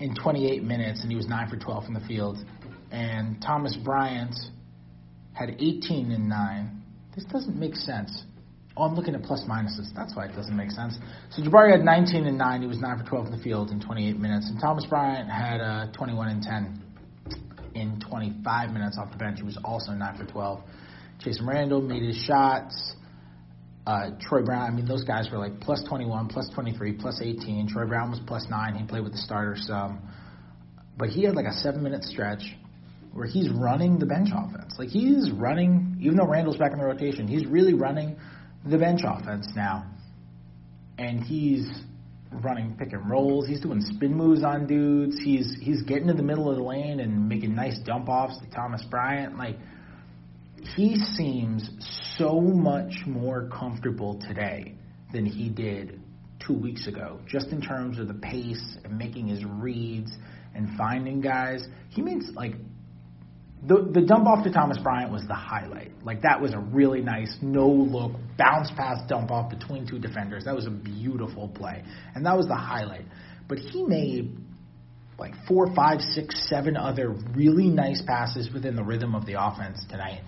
in 0.00 0.14
28 0.14 0.62
minutes, 0.62 1.02
and 1.02 1.10
he 1.10 1.16
was 1.16 1.26
9 1.26 1.48
for 1.48 1.56
12 1.56 1.84
from 1.84 1.94
the 1.94 2.00
field. 2.00 2.38
And 2.90 3.40
Thomas 3.42 3.76
Bryant 3.76 4.34
had 5.32 5.50
18 5.58 6.12
and 6.12 6.28
9. 6.28 6.82
This 7.14 7.24
doesn't 7.24 7.58
make 7.58 7.76
sense. 7.76 8.24
Oh, 8.76 8.84
I'm 8.84 8.94
looking 8.94 9.14
at 9.14 9.22
plus 9.22 9.44
minuses. 9.48 9.94
That's 9.94 10.16
why 10.16 10.26
it 10.26 10.34
doesn't 10.34 10.56
make 10.56 10.70
sense. 10.70 10.96
So 11.30 11.42
Jabari 11.42 11.72
had 11.72 11.84
19 11.84 12.26
and 12.26 12.38
9. 12.38 12.62
He 12.62 12.66
was 12.66 12.78
9 12.78 12.98
for 12.98 13.04
12 13.04 13.26
in 13.26 13.32
the 13.32 13.42
field 13.42 13.70
in 13.70 13.80
28 13.80 14.18
minutes. 14.18 14.48
And 14.48 14.58
Thomas 14.60 14.86
Bryant 14.86 15.28
had 15.28 15.60
uh, 15.60 15.92
21 15.92 16.28
and 16.28 16.42
10 16.42 16.82
in 17.74 18.00
25 18.08 18.70
minutes 18.70 18.98
off 18.98 19.10
the 19.10 19.18
bench. 19.18 19.38
He 19.38 19.44
was 19.44 19.58
also 19.64 19.92
9 19.92 20.16
for 20.16 20.24
12. 20.24 20.60
Chasson 21.20 21.46
Randle 21.46 21.82
made 21.82 22.02
his 22.02 22.16
shots 22.16 22.94
uh, 23.86 24.10
Troy 24.20 24.42
Brown, 24.42 24.70
I 24.70 24.70
mean, 24.70 24.86
those 24.86 25.04
guys 25.04 25.28
were 25.30 25.38
like 25.38 25.60
plus 25.60 25.82
21, 25.88 26.28
plus 26.28 26.48
23, 26.54 26.92
plus 26.92 27.20
18. 27.20 27.68
Troy 27.68 27.86
Brown 27.86 28.10
was 28.10 28.20
plus 28.26 28.46
9. 28.48 28.74
He 28.74 28.84
played 28.84 29.02
with 29.02 29.12
the 29.12 29.18
starter 29.18 29.56
some. 29.58 30.00
But 30.96 31.08
he 31.08 31.24
had 31.24 31.34
like 31.34 31.46
a 31.46 31.54
seven 31.54 31.82
minute 31.82 32.04
stretch 32.04 32.42
where 33.12 33.26
he's 33.26 33.50
running 33.50 33.98
the 33.98 34.06
bench 34.06 34.28
offense. 34.32 34.74
Like 34.78 34.88
he's 34.88 35.30
running, 35.30 35.98
even 36.00 36.16
though 36.16 36.26
Randle's 36.26 36.56
back 36.56 36.72
in 36.72 36.78
the 36.78 36.84
rotation, 36.84 37.26
he's 37.26 37.46
really 37.46 37.74
running 37.74 38.16
the 38.64 38.78
bench 38.78 39.00
offense 39.04 39.48
now. 39.56 39.86
And 40.98 41.20
he's 41.24 41.68
running 42.30 42.76
pick 42.78 42.92
and 42.92 43.10
rolls. 43.10 43.46
He's 43.48 43.60
doing 43.60 43.80
spin 43.80 44.14
moves 44.14 44.44
on 44.44 44.66
dudes. 44.66 45.16
He's 45.22 45.56
he's 45.60 45.82
getting 45.82 46.06
to 46.06 46.14
the 46.14 46.22
middle 46.22 46.50
of 46.50 46.56
the 46.56 46.62
lane 46.62 47.00
and 47.00 47.28
making 47.28 47.54
nice 47.54 47.78
dump 47.80 48.08
offs 48.08 48.38
to 48.38 48.50
Thomas 48.50 48.82
Bryant. 48.88 49.36
Like 49.36 49.56
he 50.76 50.96
seems 50.96 51.68
so 52.16 52.40
much 52.40 52.92
more 53.06 53.48
comfortable 53.48 54.20
today 54.26 54.74
than 55.12 55.26
he 55.26 55.48
did 55.48 56.00
two 56.46 56.54
weeks 56.54 56.86
ago, 56.86 57.20
just 57.26 57.48
in 57.48 57.60
terms 57.60 57.98
of 57.98 58.08
the 58.08 58.14
pace 58.14 58.76
and 58.84 58.96
making 58.96 59.28
his 59.28 59.44
reads 59.44 60.12
and 60.54 60.76
finding 60.76 61.20
guys. 61.20 61.66
He 61.90 62.02
means 62.02 62.30
like 62.34 62.54
the 63.66 63.88
the 63.92 64.00
dump 64.00 64.26
off 64.26 64.44
to 64.44 64.50
Thomas 64.50 64.78
Bryant 64.78 65.12
was 65.12 65.22
the 65.26 65.34
highlight. 65.34 65.92
Like 66.04 66.22
that 66.22 66.40
was 66.40 66.52
a 66.52 66.58
really 66.58 67.00
nice 67.00 67.36
no 67.40 67.68
look 67.68 68.12
bounce 68.36 68.70
pass 68.76 68.98
dump 69.08 69.30
off 69.30 69.50
between 69.50 69.86
two 69.86 69.98
defenders. 69.98 70.44
That 70.44 70.54
was 70.54 70.66
a 70.66 70.70
beautiful 70.70 71.48
play, 71.48 71.84
and 72.14 72.26
that 72.26 72.36
was 72.36 72.46
the 72.46 72.56
highlight. 72.56 73.06
But 73.48 73.58
he 73.58 73.84
made 73.84 74.36
like 75.18 75.34
four, 75.46 75.72
five, 75.74 76.00
six, 76.00 76.48
seven 76.48 76.76
other 76.76 77.10
really 77.34 77.68
nice 77.68 78.02
passes 78.04 78.50
within 78.52 78.74
the 78.74 78.82
rhythm 78.82 79.14
of 79.14 79.26
the 79.26 79.34
offense 79.40 79.84
tonight. 79.88 80.22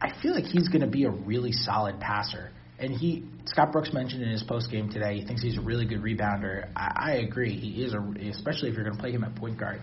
I 0.00 0.20
feel 0.22 0.34
like 0.34 0.44
he's 0.44 0.68
going 0.68 0.82
to 0.82 0.86
be 0.86 1.04
a 1.04 1.10
really 1.10 1.52
solid 1.52 2.00
passer. 2.00 2.50
And 2.78 2.92
he, 2.92 3.24
Scott 3.46 3.72
Brooks 3.72 3.92
mentioned 3.92 4.22
in 4.22 4.28
his 4.28 4.42
post 4.42 4.70
game 4.70 4.90
today, 4.90 5.18
he 5.20 5.26
thinks 5.26 5.42
he's 5.42 5.56
a 5.56 5.62
really 5.62 5.86
good 5.86 6.02
rebounder. 6.02 6.68
I, 6.76 6.92
I 6.96 7.12
agree. 7.14 7.56
He 7.56 7.82
is 7.82 7.94
a, 7.94 8.30
especially 8.30 8.68
if 8.68 8.74
you're 8.74 8.84
going 8.84 8.96
to 8.96 9.00
play 9.00 9.12
him 9.12 9.24
at 9.24 9.34
point 9.34 9.58
guard 9.58 9.80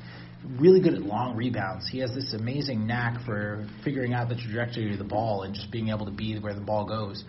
really 0.59 0.79
good 0.81 0.93
at 0.93 1.01
long 1.01 1.35
rebounds. 1.35 1.87
He 1.89 1.99
has 1.99 2.13
this 2.13 2.33
amazing 2.33 2.85
knack 2.85 3.25
for 3.25 3.67
figuring 3.83 4.13
out 4.13 4.29
the 4.29 4.35
trajectory 4.35 4.91
of 4.91 4.97
the 4.97 5.05
ball 5.05 5.43
and 5.43 5.53
just 5.53 5.71
being 5.71 5.89
able 5.89 6.05
to 6.05 6.11
be 6.11 6.37
where 6.39 6.53
the 6.53 6.61
ball 6.61 6.85
goes. 6.85 7.23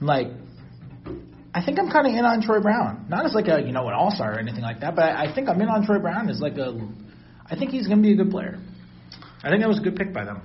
Like, 0.00 0.28
I 1.52 1.64
think 1.64 1.78
I'm 1.78 1.90
kind 1.90 2.06
of 2.06 2.14
in 2.14 2.24
on 2.24 2.42
Troy 2.42 2.60
Brown, 2.60 3.06
not 3.08 3.26
as 3.26 3.34
like 3.34 3.48
a 3.48 3.60
you 3.60 3.72
know 3.72 3.88
an 3.88 3.94
all 3.94 4.10
star 4.10 4.34
or 4.34 4.38
anything 4.38 4.62
like 4.62 4.80
that, 4.80 4.94
but 4.94 5.04
I 5.04 5.34
think 5.34 5.48
I'm 5.48 5.60
in 5.60 5.68
on 5.68 5.84
Troy 5.84 5.98
Brown 5.98 6.28
as 6.28 6.40
like 6.40 6.56
a. 6.58 6.88
I 7.44 7.56
think 7.56 7.72
he's 7.72 7.86
going 7.88 7.98
to 7.98 8.02
be 8.02 8.12
a 8.12 8.16
good 8.16 8.30
player. 8.30 8.60
I 9.42 9.48
think 9.48 9.60
that 9.62 9.68
was 9.68 9.78
a 9.78 9.82
good 9.82 9.96
pick 9.96 10.12
by 10.12 10.24
them. 10.24 10.42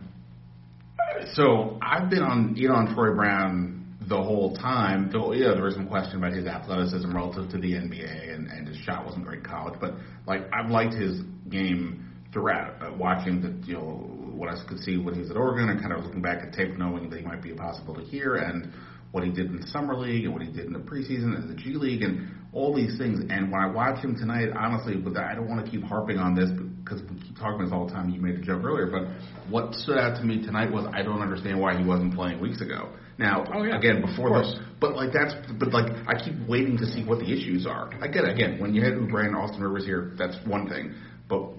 So 1.33 1.77
I've 1.81 2.09
been 2.09 2.23
on 2.23 2.55
in 2.57 2.71
on 2.71 2.93
Troy 2.93 3.13
Brown 3.15 3.97
the 4.07 4.21
whole 4.21 4.55
time. 4.55 5.09
Though 5.11 5.33
yeah, 5.33 5.53
there 5.53 5.63
was 5.63 5.75
some 5.75 5.87
question 5.87 6.17
about 6.17 6.33
his 6.33 6.45
athleticism 6.45 7.15
relative 7.15 7.49
to 7.51 7.57
the 7.57 7.73
NBA, 7.73 8.33
and, 8.33 8.47
and 8.47 8.67
his 8.67 8.77
shot 8.77 9.05
wasn't 9.05 9.25
great 9.25 9.39
in 9.39 9.45
college. 9.45 9.75
But 9.79 9.95
like 10.27 10.41
I've 10.53 10.69
liked 10.69 10.93
his 10.93 11.21
game 11.49 12.11
throughout, 12.31 12.81
uh, 12.81 12.93
watching 12.93 13.41
the 13.41 13.67
you 13.67 13.73
know 13.73 14.11
what 14.35 14.49
I 14.49 14.55
could 14.67 14.79
see 14.79 14.97
when 14.97 15.15
he 15.15 15.21
was 15.21 15.31
at 15.31 15.37
Oregon, 15.37 15.69
and 15.69 15.81
kind 15.81 15.93
of 15.93 16.03
looking 16.03 16.21
back 16.21 16.43
at 16.43 16.53
tape, 16.53 16.77
knowing 16.77 17.09
that 17.09 17.19
he 17.19 17.25
might 17.25 17.41
be 17.41 17.51
a 17.51 17.55
possibility 17.55 18.05
here, 18.07 18.35
and 18.35 18.71
what 19.11 19.23
he 19.23 19.31
did 19.31 19.45
in 19.45 19.61
the 19.61 19.67
summer 19.67 19.95
league 19.95 20.25
and 20.25 20.33
what 20.33 20.41
he 20.41 20.51
did 20.51 20.65
in 20.65 20.73
the 20.73 20.79
preseason 20.79 21.35
and 21.35 21.49
the 21.49 21.55
G 21.55 21.73
League 21.73 22.03
and 22.03 22.29
all 22.51 22.75
these 22.75 22.97
things. 22.97 23.19
And 23.29 23.49
when 23.49 23.61
I 23.61 23.67
watch 23.71 24.03
him 24.03 24.15
tonight, 24.15 24.49
honestly, 24.53 24.95
but 24.97 25.15
I 25.17 25.33
don't 25.33 25.47
want 25.47 25.63
to 25.65 25.71
keep 25.71 25.83
harping 25.83 26.17
on 26.17 26.35
this 26.35 26.49
because 26.85 27.01
we 27.09 27.19
keep 27.19 27.35
talking 27.37 27.55
about 27.55 27.63
this 27.65 27.73
all 27.73 27.87
the 27.87 27.93
time. 27.93 28.09
You 28.09 28.21
made 28.21 28.37
the 28.37 28.45
joke 28.45 28.63
earlier, 28.63 28.85
but 28.85 29.09
what 29.49 29.73
stood 29.73 29.97
out 29.97 30.17
to 30.17 30.23
me 30.23 30.45
tonight 30.45 30.71
was 30.71 30.85
I 30.93 31.01
don't 31.01 31.21
understand 31.21 31.59
why 31.59 31.75
he 31.75 31.83
wasn't 31.83 32.13
playing 32.13 32.39
weeks 32.39 32.61
ago. 32.61 32.89
Now, 33.17 33.45
oh, 33.53 33.63
yeah. 33.63 33.77
again, 33.77 34.01
before 34.01 34.37
this, 34.39 34.55
but 34.79 34.95
like 34.95 35.11
that's, 35.11 35.33
but 35.57 35.73
like 35.73 35.91
I 36.07 36.21
keep 36.21 36.35
waiting 36.47 36.77
to 36.77 36.85
see 36.85 37.03
what 37.03 37.19
the 37.19 37.25
issues 37.25 37.65
are. 37.65 37.89
I 38.01 38.07
get 38.07 38.25
it. 38.25 38.31
Again, 38.31 38.59
when 38.59 38.75
you 38.75 38.83
had 38.83 38.93
Oubre 38.93 39.25
and 39.25 39.35
Austin 39.35 39.63
Rivers 39.63 39.85
here, 39.85 40.13
that's 40.17 40.35
one 40.45 40.69
thing. 40.69 40.93
But 41.27 41.49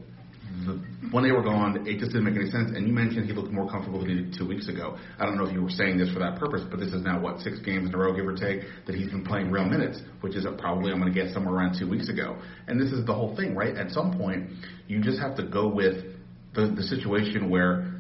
when 1.13 1.25
they 1.25 1.33
were 1.33 1.43
gone, 1.43 1.87
it 1.87 1.99
just 1.99 2.13
didn't 2.13 2.25
make 2.25 2.37
any 2.37 2.51
sense. 2.51 2.71
And 2.75 2.87
you 2.87 2.93
mentioned 2.93 3.27
he 3.27 3.33
looked 3.33 3.53
more 3.53 3.69
comfortable 3.71 4.01
than 4.01 4.09
he 4.09 4.15
did 4.15 4.35
two 4.37 4.47
weeks 4.47 4.69
ago. 4.69 4.99
I 5.19 5.25
don't 5.25 5.37
know 5.37 5.47
if 5.47 5.53
you 5.53 5.63
were 5.63 5.71
saying 5.71 5.99
this 5.99 6.13
for 6.13 6.19
that 6.21 6.39
purpose, 6.39 6.63
but 6.71 6.81
this 6.81 6.93
is 6.93 7.03
now 7.03 7.21
what 7.21 7.41
six 7.41 7.59
games 7.61 7.89
in 7.89 7.95
a 7.95 7.99
row, 7.99 8.15
give 8.15 8.27
or 8.27 8.37
take, 8.37 8.63
that 8.87 8.95
he's 8.95 9.09
been 9.09 9.25
playing 9.25 9.51
real 9.51 9.65
minutes, 9.65 10.01
which 10.21 10.35
is 10.37 10.47
probably 10.59 10.93
I'm 10.93 11.01
going 11.01 11.13
to 11.13 11.19
guess 11.19 11.33
somewhere 11.33 11.55
around 11.55 11.79
two 11.79 11.89
weeks 11.89 12.09
ago. 12.09 12.39
And 12.67 12.81
this 12.81 12.93
is 12.93 13.05
the 13.07 13.15
whole 13.15 13.37
thing, 13.37 13.55
right? 13.55 13.77
At 13.77 13.91
some 13.91 14.17
point, 14.19 14.51
you 14.89 15.01
just 15.01 15.21
have 15.21 15.37
to 15.37 15.47
go 15.47 15.69
with 15.69 16.05
the, 16.55 16.73
the 16.75 16.83
situation 16.83 17.51
where 17.51 17.93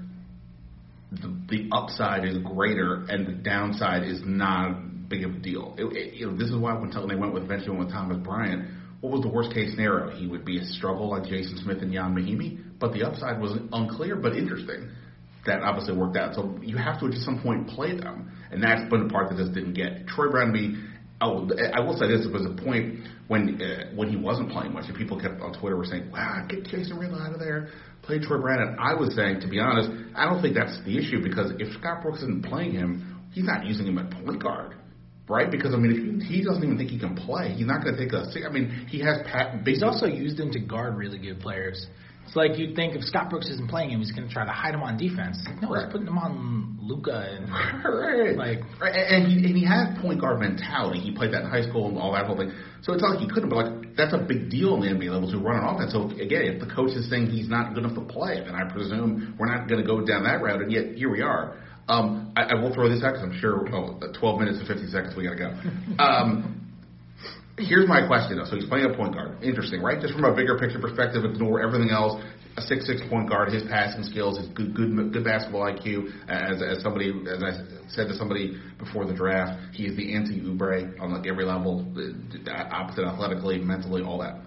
the, 1.13 1.37
the 1.49 1.69
upside 1.73 2.25
is 2.25 2.39
greater 2.39 3.05
and 3.09 3.27
the 3.27 3.33
downside 3.33 4.03
is 4.03 4.21
not 4.25 5.09
big 5.09 5.25
of 5.25 5.37
a 5.37 5.39
deal. 5.39 5.75
It, 5.79 5.85
it, 5.97 6.15
you 6.15 6.27
know, 6.27 6.37
this 6.37 6.49
is 6.49 6.57
why 6.57 6.75
when 6.75 6.91
they 6.91 7.15
went 7.15 7.33
with 7.33 7.45
eventually 7.45 7.77
went 7.77 7.87
with 7.87 7.95
Thomas 7.95 8.19
Bryant 8.19 8.69
what 9.01 9.13
was 9.13 9.23
the 9.23 9.29
worst 9.29 9.53
case 9.53 9.71
scenario? 9.73 10.17
He 10.17 10.27
would 10.27 10.45
be 10.45 10.59
a 10.59 10.65
struggle 10.65 11.11
like 11.11 11.25
Jason 11.25 11.59
Smith 11.63 11.83
and 11.83 11.93
Ian 11.93 12.15
Mahinmi, 12.15 12.79
but 12.79 12.93
the 12.93 13.05
upside 13.05 13.41
was 13.41 13.57
unclear 13.73 14.17
but 14.17 14.37
interesting. 14.37 14.91
That 15.45 15.61
obviously 15.61 15.97
worked 15.97 16.17
out. 16.17 16.35
So 16.35 16.59
you 16.61 16.77
have 16.77 16.99
to 17.01 17.07
at 17.07 17.15
some 17.15 17.41
point 17.41 17.69
play 17.69 17.97
them, 17.97 18.33
and 18.51 18.63
that's 18.63 18.91
been 18.91 19.07
the 19.07 19.13
part 19.13 19.31
that 19.31 19.39
just 19.39 19.53
didn't 19.53 19.75
get. 19.75 20.07
Troy 20.09 20.27
Brownby. 20.27 20.95
Oh, 21.21 21.49
I 21.73 21.81
will 21.81 21.97
say 21.97 22.09
this: 22.09 22.27
was 22.27 22.45
a 22.45 22.63
point 22.63 23.07
when 23.29 23.63
uh, 23.63 23.95
when 23.95 24.09
he 24.09 24.17
wasn't 24.17 24.51
playing 24.51 24.73
much, 24.73 24.87
and 24.89 24.97
people 24.97 25.21
kept 25.21 25.41
on 25.41 25.53
Twitter 25.59 25.77
were 25.77 25.85
saying, 25.85 26.11
"Wow, 26.11 26.47
get 26.49 26.65
Chasson 26.65 26.99
Randle 26.99 27.23
out 27.23 27.33
of 27.33 27.39
there, 27.39 27.69
play 28.03 28.19
Troy 28.19 28.39
Brown." 28.39 28.77
I 28.81 28.95
was 28.95 29.15
saying, 29.15 29.41
to 29.43 29.49
be 29.49 29.61
honest, 29.61 29.89
I 30.17 30.29
don't 30.29 30.43
think 30.43 30.57
that's 30.57 30.77
the 30.85 30.99
issue 30.99 31.23
because 31.23 31.53
if 31.61 31.73
Scott 31.79 32.03
Brooks 32.03 32.19
isn't 32.23 32.45
playing 32.45 32.73
him, 32.73 33.29
he's 33.33 33.45
not 33.45 33.65
using 33.65 33.87
him 33.87 33.99
at 33.99 34.11
point 34.11 34.43
guard 34.43 34.76
right? 35.29 35.51
Because 35.51 35.75
I 35.75 35.79
mean, 35.79 36.21
if 36.21 36.29
he 36.29 36.43
doesn't 36.43 36.63
even 36.63 36.79
think 36.79 36.91
he 36.91 36.99
can 36.99 37.17
play, 37.17 37.53
he's 37.53 37.67
not 37.67 37.83
going 37.83 37.97
to 37.97 38.03
take 38.03 38.13
a. 38.13 38.47
I 38.47 38.51
mean, 38.51 38.87
he 38.89 39.01
has 39.01 39.19
pat. 39.27 39.67
He's 39.67 39.83
also 39.83 40.07
used 40.07 40.39
him 40.39 40.51
to 40.53 40.61
guard 40.61 40.97
really 40.97 41.19
good 41.19 41.41
players. 41.41 41.87
It's 42.27 42.35
like 42.35 42.59
you'd 42.59 42.75
think 42.75 42.97
if 42.97 43.03
Scott 43.05 43.31
Brooks 43.31 43.49
isn't 43.49 43.71
playing 43.71 43.91
him, 43.91 44.01
he's 44.01 44.11
going 44.11 44.27
to 44.27 44.33
try 44.33 44.45
to 44.45 44.51
hide 44.51 44.75
him 44.75 44.83
on 44.83 44.99
defense. 44.99 45.39
No, 45.63 45.71
right. 45.71 45.85
he's 45.85 45.93
putting 45.93 46.09
him 46.09 46.19
on 46.19 46.77
Luka 46.83 47.15
and 47.15 47.49
right. 47.85 48.37
like 48.37 48.81
right. 48.81 48.95
and 48.95 49.31
he 49.31 49.47
and 49.47 49.57
he 49.57 49.65
has 49.65 49.97
point 50.03 50.21
guard 50.21 50.41
mentality. 50.41 50.99
He 50.99 51.13
played 51.15 51.33
that 51.33 51.43
in 51.43 51.51
high 51.51 51.63
school 51.63 51.89
and 51.89 51.99
all 51.99 52.13
that 52.15 52.27
whole 52.27 52.37
thing. 52.37 52.53
So 52.83 52.93
it's 52.93 53.03
not 53.03 53.15
like 53.15 53.21
he 53.21 53.29
couldn't, 53.29 53.49
but 53.49 53.57
like 53.57 53.97
that's 53.97 54.13
a 54.13 54.19
big 54.19 54.51
deal 54.51 54.75
in 54.75 54.81
the 54.81 54.89
NBA 54.89 55.11
level 55.11 55.31
to 55.31 55.39
run 55.39 55.63
an 55.63 55.71
offense. 55.71 55.93
So 55.93 56.11
again, 56.19 56.51
if 56.51 56.61
the 56.61 56.67
coach 56.67 56.91
is 56.99 57.09
saying 57.09 57.31
he's 57.31 57.49
not 57.49 57.75
good 57.75 57.85
enough 57.85 57.95
to 57.95 58.05
play, 58.05 58.43
then 58.45 58.55
I 58.55 58.71
presume 58.73 59.37
we're 59.39 59.47
not 59.47 59.69
going 59.69 59.81
to 59.81 59.87
go 59.87 60.05
down 60.05 60.25
that 60.25 60.43
route. 60.43 60.63
And 60.63 60.73
yet 60.73 60.97
here 60.97 61.11
we 61.11 61.23
are. 61.23 61.57
Um, 61.89 62.33
I, 62.37 62.43
I 62.43 62.55
will 62.55 62.75
throw 62.75 62.89
this 62.89 63.05
out 63.05 63.15
because 63.15 63.23
I'm 63.23 63.39
sure 63.39 63.69
oh, 63.73 64.01
12 64.19 64.41
minutes 64.41 64.59
and 64.59 64.67
50 64.67 64.87
seconds 64.89 65.15
we 65.17 65.25
got 65.25 65.37
to 65.37 65.39
go. 65.39 66.03
Um, 66.03 66.57
here's 67.59 67.89
my 67.89 68.07
question 68.07 68.37
though. 68.39 68.45
So 68.45 68.57
he's 68.57 68.67
playing 68.67 68.91
a 68.91 68.95
point 68.97 69.15
guard. 69.15 69.43
Interesting, 69.43 69.83
right? 69.83 70.01
Just 70.01 70.15
from 70.15 70.25
a 70.25 70.35
bigger 70.35 70.59
picture 70.59 70.81
perspective, 70.81 71.25
ignore 71.25 71.63
everything 71.63 71.91
else. 71.91 72.23
A 72.57 72.63
six 72.63 72.87
six 72.87 73.03
point 73.11 73.29
guard, 73.29 73.53
his 73.53 73.63
passing 73.65 74.03
skills, 74.03 74.39
his 74.39 74.49
good 74.49 74.75
good 74.75 75.13
good 75.13 75.25
basketball 75.25 75.63
IQ. 75.63 76.09
As 76.29 76.63
as 76.63 76.83
somebody 76.83 77.13
as 77.29 77.43
I 77.43 77.53
said 77.89 78.09
to 78.09 78.15
somebody 78.15 78.57
before 78.79 79.05
the 79.05 79.13
draft, 79.13 79.75
he 79.75 79.85
is 79.85 79.97
the 79.97 80.15
anti 80.15 80.41
Oubre 80.41 80.99
on 81.01 81.13
like 81.13 81.27
every 81.27 81.45
level, 81.45 81.87
opposite 82.49 83.05
athletically, 83.05 83.59
mentally, 83.59 84.03
all 84.03 84.19
that. 84.19 84.41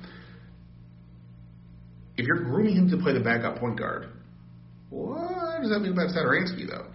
If 2.18 2.26
you're 2.26 2.44
grooming 2.44 2.76
him 2.76 2.90
to 2.90 2.98
play 2.98 3.14
the 3.14 3.22
backup 3.22 3.60
point 3.60 3.78
guard, 3.78 4.10
what 4.90 5.62
does 5.62 5.70
that 5.70 5.80
mean 5.80 5.94
about 5.94 6.10
Satoransky 6.10 6.68
though? 6.68 6.88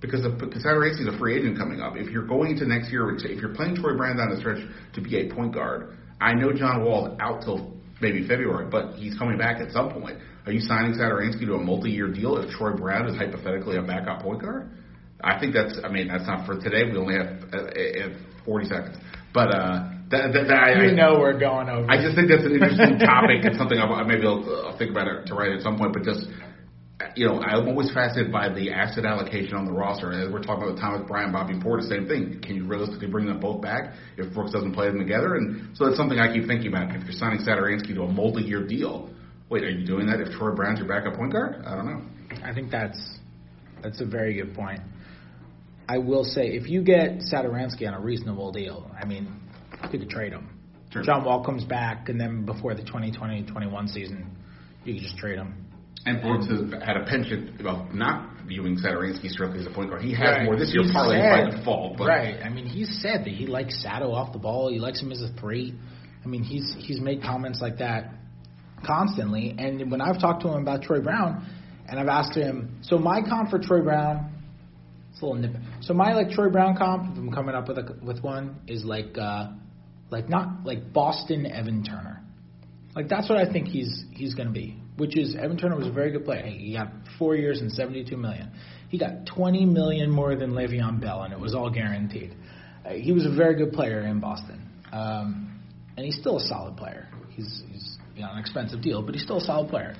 Because 0.00 0.22
the 0.22 0.28
Satoransky 0.28 1.08
is 1.08 1.14
a 1.14 1.18
free 1.18 1.38
agent 1.38 1.58
coming 1.58 1.80
up. 1.80 1.96
If 1.96 2.10
you're 2.10 2.26
going 2.26 2.52
into 2.52 2.66
next 2.66 2.90
year, 2.90 3.14
if 3.14 3.40
you're 3.40 3.54
playing 3.54 3.76
Troy 3.76 3.96
Brown 3.96 4.16
down 4.16 4.30
the 4.30 4.38
stretch 4.38 4.60
to 4.94 5.00
be 5.00 5.16
a 5.16 5.34
point 5.34 5.54
guard, 5.54 5.96
I 6.20 6.34
know 6.34 6.52
John 6.52 6.84
Wall's 6.84 7.16
out 7.20 7.42
till 7.42 7.74
maybe 8.00 8.26
February, 8.26 8.68
but 8.70 8.94
he's 8.94 9.18
coming 9.18 9.38
back 9.38 9.60
at 9.60 9.72
some 9.72 9.90
point. 9.90 10.18
Are 10.46 10.52
you 10.52 10.60
signing 10.60 10.94
Satoransky 10.94 11.46
to 11.46 11.54
a 11.54 11.60
multi-year 11.60 12.08
deal 12.12 12.36
if 12.38 12.50
Troy 12.50 12.72
Brown 12.72 13.06
is 13.06 13.16
hypothetically 13.16 13.76
a 13.76 13.82
backup 13.82 14.22
point 14.22 14.40
guard? 14.40 14.70
I 15.22 15.38
think 15.38 15.52
that's. 15.52 15.78
I 15.82 15.88
mean, 15.88 16.08
that's 16.08 16.26
not 16.26 16.46
for 16.46 16.60
today. 16.60 16.84
We 16.84 16.96
only 16.96 17.16
have 17.16 17.42
uh, 17.52 17.56
uh 17.56 18.44
40 18.44 18.68
seconds, 18.68 18.96
but. 19.34 19.54
uh 19.54 19.94
that, 20.10 20.32
that, 20.32 20.48
that 20.48 20.56
I, 20.56 20.88
know 20.96 21.20
we're 21.20 21.38
going 21.38 21.68
over. 21.68 21.84
I 21.84 22.00
just 22.00 22.16
think 22.16 22.32
that's 22.32 22.44
an 22.44 22.56
interesting 22.56 22.96
topic 23.04 23.44
and 23.44 23.52
something 23.60 23.76
I'll, 23.76 23.92
maybe 24.08 24.24
I'll, 24.24 24.40
I'll 24.64 24.78
think 24.78 24.90
about 24.90 25.06
it 25.06 25.26
to 25.28 25.34
write 25.34 25.52
at 25.52 25.60
some 25.60 25.76
point. 25.76 25.92
But 25.92 26.04
just 26.04 26.24
you 27.14 27.26
know, 27.26 27.40
I'm 27.40 27.68
always 27.68 27.92
fascinated 27.92 28.32
by 28.32 28.48
the 28.48 28.72
asset 28.72 29.04
allocation 29.04 29.54
on 29.54 29.64
the 29.64 29.72
roster. 29.72 30.12
As 30.12 30.32
we're 30.32 30.42
talking 30.42 30.64
about 30.64 30.74
the 30.74 30.80
Thomas 30.80 31.06
Bryant, 31.06 31.32
Bobby 31.32 31.54
Portis, 31.54 31.88
same 31.88 32.08
thing. 32.08 32.40
Can 32.42 32.56
you 32.56 32.66
realistically 32.66 33.06
bring 33.06 33.26
them 33.26 33.38
both 33.38 33.62
back 33.62 33.94
if 34.16 34.34
Brooks 34.34 34.52
doesn't 34.52 34.72
play 34.74 34.88
them 34.88 34.98
together? 34.98 35.36
And 35.36 35.76
so 35.76 35.84
that's 35.84 35.96
something 35.96 36.18
I 36.18 36.32
keep 36.32 36.46
thinking 36.46 36.68
about. 36.68 36.94
If 36.94 37.04
you're 37.04 37.12
signing 37.12 37.40
Satoransky 37.40 37.94
to 37.94 38.02
a 38.02 38.08
multi-year 38.08 38.66
deal, 38.66 39.10
wait, 39.48 39.62
are 39.62 39.70
you 39.70 39.86
doing 39.86 40.06
that 40.06 40.20
if 40.20 40.32
Troy 40.36 40.52
Brown's 40.52 40.80
your 40.80 40.88
backup 40.88 41.14
point 41.14 41.32
guard? 41.32 41.62
I 41.64 41.76
don't 41.76 41.86
know. 41.86 42.02
I 42.44 42.52
think 42.52 42.70
that's 42.70 43.18
that's 43.82 44.00
a 44.00 44.04
very 44.04 44.34
good 44.34 44.54
point. 44.54 44.80
I 45.88 45.98
will 45.98 46.24
say, 46.24 46.48
if 46.48 46.68
you 46.68 46.82
get 46.82 47.20
Satoransky 47.32 47.86
on 47.86 47.94
a 47.94 48.00
reasonable 48.00 48.52
deal, 48.52 48.90
I 49.00 49.06
mean, 49.06 49.40
you 49.90 49.98
could 49.98 50.10
trade 50.10 50.32
him. 50.32 50.50
Sure. 50.90 51.02
John 51.02 51.24
Wall 51.24 51.44
comes 51.44 51.64
back, 51.64 52.08
and 52.08 52.20
then 52.20 52.44
before 52.44 52.74
the 52.74 52.82
2020-21 52.82 53.88
season, 53.88 54.36
you 54.84 54.94
could 54.94 55.02
just 55.02 55.16
trade 55.16 55.38
him 55.38 55.67
and 56.08 56.22
Brooks 56.22 56.46
has 56.46 56.82
had 56.82 56.96
a 56.96 57.04
penchant 57.04 57.60
about 57.60 57.94
not 57.94 58.38
viewing 58.46 58.76
Satoransky 58.76 59.28
strictly 59.28 59.60
as 59.60 59.66
a 59.66 59.70
point 59.70 59.90
guard. 59.90 60.02
He 60.02 60.14
has 60.14 60.20
right. 60.20 60.44
more 60.44 60.56
this 60.56 60.72
year, 60.72 60.84
partly 60.90 61.18
by 61.18 61.50
default. 61.50 61.98
But. 61.98 62.08
Right. 62.08 62.40
I 62.42 62.48
mean, 62.48 62.66
he's 62.66 63.00
said 63.02 63.24
that 63.24 63.34
he 63.34 63.46
likes 63.46 63.82
Sato 63.82 64.10
off 64.12 64.32
the 64.32 64.38
ball. 64.38 64.70
He 64.70 64.78
likes 64.78 65.00
him 65.02 65.12
as 65.12 65.22
a 65.22 65.28
three. 65.38 65.74
I 66.24 66.28
mean, 66.28 66.42
he's 66.42 66.74
he's 66.78 67.00
made 67.00 67.22
comments 67.22 67.60
like 67.60 67.78
that 67.78 68.14
constantly. 68.86 69.54
And 69.58 69.90
when 69.90 70.00
I've 70.00 70.18
talked 70.18 70.42
to 70.42 70.48
him 70.48 70.62
about 70.62 70.82
Troy 70.82 71.00
Brown, 71.00 71.46
and 71.86 72.00
I've 72.00 72.08
asked 72.08 72.34
him, 72.34 72.78
so 72.82 72.98
my 72.98 73.20
comp 73.22 73.50
for 73.50 73.58
Troy 73.58 73.82
Brown, 73.82 74.32
it's 75.12 75.22
a 75.22 75.26
little 75.26 75.40
nip. 75.40 75.56
So 75.82 75.94
my 75.94 76.14
like 76.14 76.30
Troy 76.30 76.48
Brown 76.48 76.76
comp, 76.76 77.12
if 77.12 77.18
I'm 77.18 77.32
coming 77.32 77.54
up 77.54 77.68
with 77.68 77.78
a, 77.78 77.96
with 78.02 78.22
one, 78.22 78.56
is 78.66 78.84
like 78.84 79.16
uh, 79.18 79.50
like 80.10 80.28
not 80.28 80.64
like 80.64 80.92
Boston 80.92 81.46
Evan 81.46 81.84
Turner. 81.84 82.22
Like 82.96 83.08
that's 83.08 83.28
what 83.28 83.38
I 83.38 83.52
think 83.52 83.68
he's 83.68 84.04
he's 84.12 84.34
going 84.34 84.48
to 84.48 84.54
be 84.54 84.80
which 84.98 85.16
is 85.16 85.34
Evan 85.34 85.56
Turner 85.56 85.76
was 85.76 85.86
a 85.86 85.92
very 85.92 86.10
good 86.10 86.24
player. 86.24 86.44
He 86.44 86.72
got 86.72 86.92
four 87.18 87.36
years 87.36 87.60
and 87.60 87.72
72 87.72 88.16
million. 88.16 88.50
He 88.88 88.98
got 88.98 89.26
20 89.26 89.64
million 89.64 90.10
more 90.10 90.34
than 90.34 90.52
Le'Veon 90.52 91.00
Bell, 91.00 91.22
and 91.22 91.32
it 91.32 91.38
was 91.38 91.54
all 91.54 91.70
guaranteed. 91.70 92.34
Uh, 92.84 92.90
he 92.90 93.12
was 93.12 93.24
a 93.24 93.30
very 93.30 93.54
good 93.56 93.72
player 93.72 94.00
in 94.02 94.20
Boston, 94.20 94.68
um, 94.92 95.60
and 95.96 96.04
he's 96.04 96.16
still 96.16 96.38
a 96.38 96.44
solid 96.44 96.76
player. 96.76 97.08
He's, 97.30 97.62
he's 97.70 97.98
you 98.14 98.22
know, 98.22 98.32
an 98.32 98.38
expensive 98.38 98.82
deal, 98.82 99.02
but 99.02 99.14
he's 99.14 99.24
still 99.24 99.38
a 99.38 99.44
solid 99.44 99.70
player. 99.70 99.94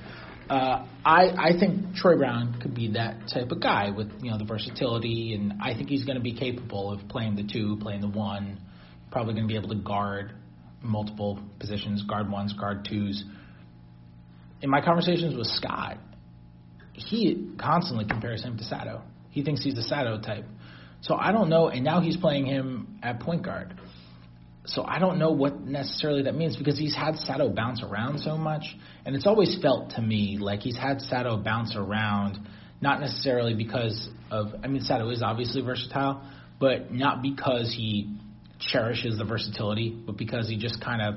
Uh, 0.49 0.87
I 1.05 1.29
I 1.37 1.59
think 1.59 1.93
Troy 1.93 2.17
Brown 2.17 2.59
could 2.59 2.73
be 2.73 2.93
that 2.93 3.29
type 3.31 3.51
of 3.51 3.61
guy 3.61 3.91
with 3.91 4.11
you 4.19 4.31
know 4.31 4.39
the 4.39 4.45
versatility, 4.45 5.35
and 5.35 5.61
I 5.61 5.75
think 5.75 5.89
he's 5.89 6.05
going 6.05 6.17
to 6.17 6.23
be 6.23 6.33
capable 6.33 6.91
of 6.91 7.07
playing 7.07 7.35
the 7.35 7.43
two, 7.43 7.77
playing 7.79 8.01
the 8.01 8.07
one. 8.07 8.59
Probably 9.11 9.35
going 9.35 9.47
to 9.47 9.47
be 9.47 9.57
able 9.57 9.69
to 9.69 9.75
guard 9.75 10.33
multiple 10.81 11.39
positions, 11.59 12.01
guard 12.03 12.31
ones, 12.31 12.53
guard 12.53 12.87
twos. 12.89 13.23
In 14.61 14.69
my 14.69 14.81
conversations 14.81 15.35
with 15.35 15.47
Scott, 15.47 15.97
he 16.93 17.53
constantly 17.57 18.05
compares 18.05 18.43
him 18.43 18.57
to 18.57 18.63
Sato. 18.63 19.01
He 19.29 19.43
thinks 19.43 19.63
he's 19.63 19.75
the 19.75 19.83
Sato 19.83 20.19
type. 20.19 20.45
So 21.01 21.15
I 21.15 21.31
don't 21.31 21.49
know, 21.49 21.69
and 21.69 21.83
now 21.83 22.01
he's 22.01 22.17
playing 22.17 22.45
him 22.45 22.99
at 23.01 23.21
point 23.21 23.43
guard. 23.43 23.73
So 24.65 24.83
I 24.83 24.99
don't 24.99 25.17
know 25.17 25.31
what 25.31 25.61
necessarily 25.61 26.23
that 26.23 26.35
means 26.35 26.57
because 26.57 26.77
he's 26.77 26.95
had 26.95 27.15
Sato 27.15 27.49
bounce 27.49 27.81
around 27.81 28.19
so 28.19 28.37
much, 28.37 28.63
and 29.05 29.15
it's 29.15 29.25
always 29.25 29.57
felt 29.61 29.91
to 29.91 30.01
me 30.01 30.37
like 30.39 30.59
he's 30.59 30.77
had 30.77 31.01
Sato 31.01 31.37
bounce 31.37 31.75
around, 31.75 32.37
not 32.81 32.99
necessarily 32.99 33.53
because 33.53 34.09
of. 34.29 34.47
I 34.63 34.67
mean, 34.67 34.81
Sato 34.81 35.09
is 35.09 35.23
obviously 35.23 35.61
versatile, 35.61 36.21
but 36.59 36.91
not 36.91 37.21
because 37.21 37.73
he 37.75 38.15
cherishes 38.59 39.17
the 39.17 39.23
versatility, 39.23 39.97
but 40.05 40.17
because 40.17 40.49
he 40.49 40.57
just 40.57 40.83
kind 40.83 41.01
of 41.01 41.15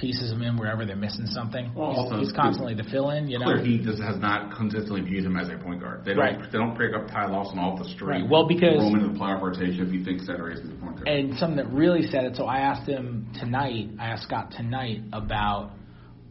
pieces 0.00 0.32
him 0.32 0.40
in 0.42 0.56
wherever 0.56 0.86
they're 0.86 0.96
missing 0.96 1.26
something. 1.26 1.70
Well, 1.74 1.90
he's, 1.90 1.98
also, 1.98 2.18
he's 2.18 2.32
constantly 2.32 2.74
to 2.74 2.84
fill 2.90 3.10
in, 3.10 3.28
you 3.28 3.38
know. 3.38 3.44
Clear 3.44 3.62
he 3.64 3.78
just 3.78 4.00
has 4.02 4.18
not 4.18 4.56
consistently 4.56 5.02
viewed 5.02 5.24
him 5.24 5.36
as 5.36 5.48
a 5.50 5.58
point 5.58 5.80
guard. 5.80 6.04
They 6.04 6.14
don't 6.14 6.20
Right. 6.24 6.50
they 6.50 6.58
don't 6.58 6.76
pick 6.76 6.94
up 6.94 7.06
Ty 7.08 7.26
Lawson 7.26 7.58
off 7.58 7.78
the 7.78 7.88
street. 7.90 8.08
Right. 8.08 8.28
Well, 8.28 8.46
because- 8.48 8.82
him 8.82 8.94
into 8.94 9.08
the 9.12 9.18
playoff 9.18 9.42
rotation 9.42 9.86
if 9.86 9.92
you 9.92 10.02
think 10.02 10.22
Cedric 10.22 10.56
is 10.58 10.62
the 10.62 10.74
point 10.76 10.96
guard. 10.96 11.08
And 11.08 11.36
something 11.36 11.56
that 11.58 11.70
really 11.70 12.02
said 12.06 12.24
it. 12.24 12.36
So 12.36 12.46
I 12.46 12.60
asked 12.60 12.88
him 12.88 13.28
tonight. 13.38 13.90
I 13.98 14.06
asked 14.06 14.24
Scott 14.24 14.52
tonight 14.52 15.02
about 15.12 15.72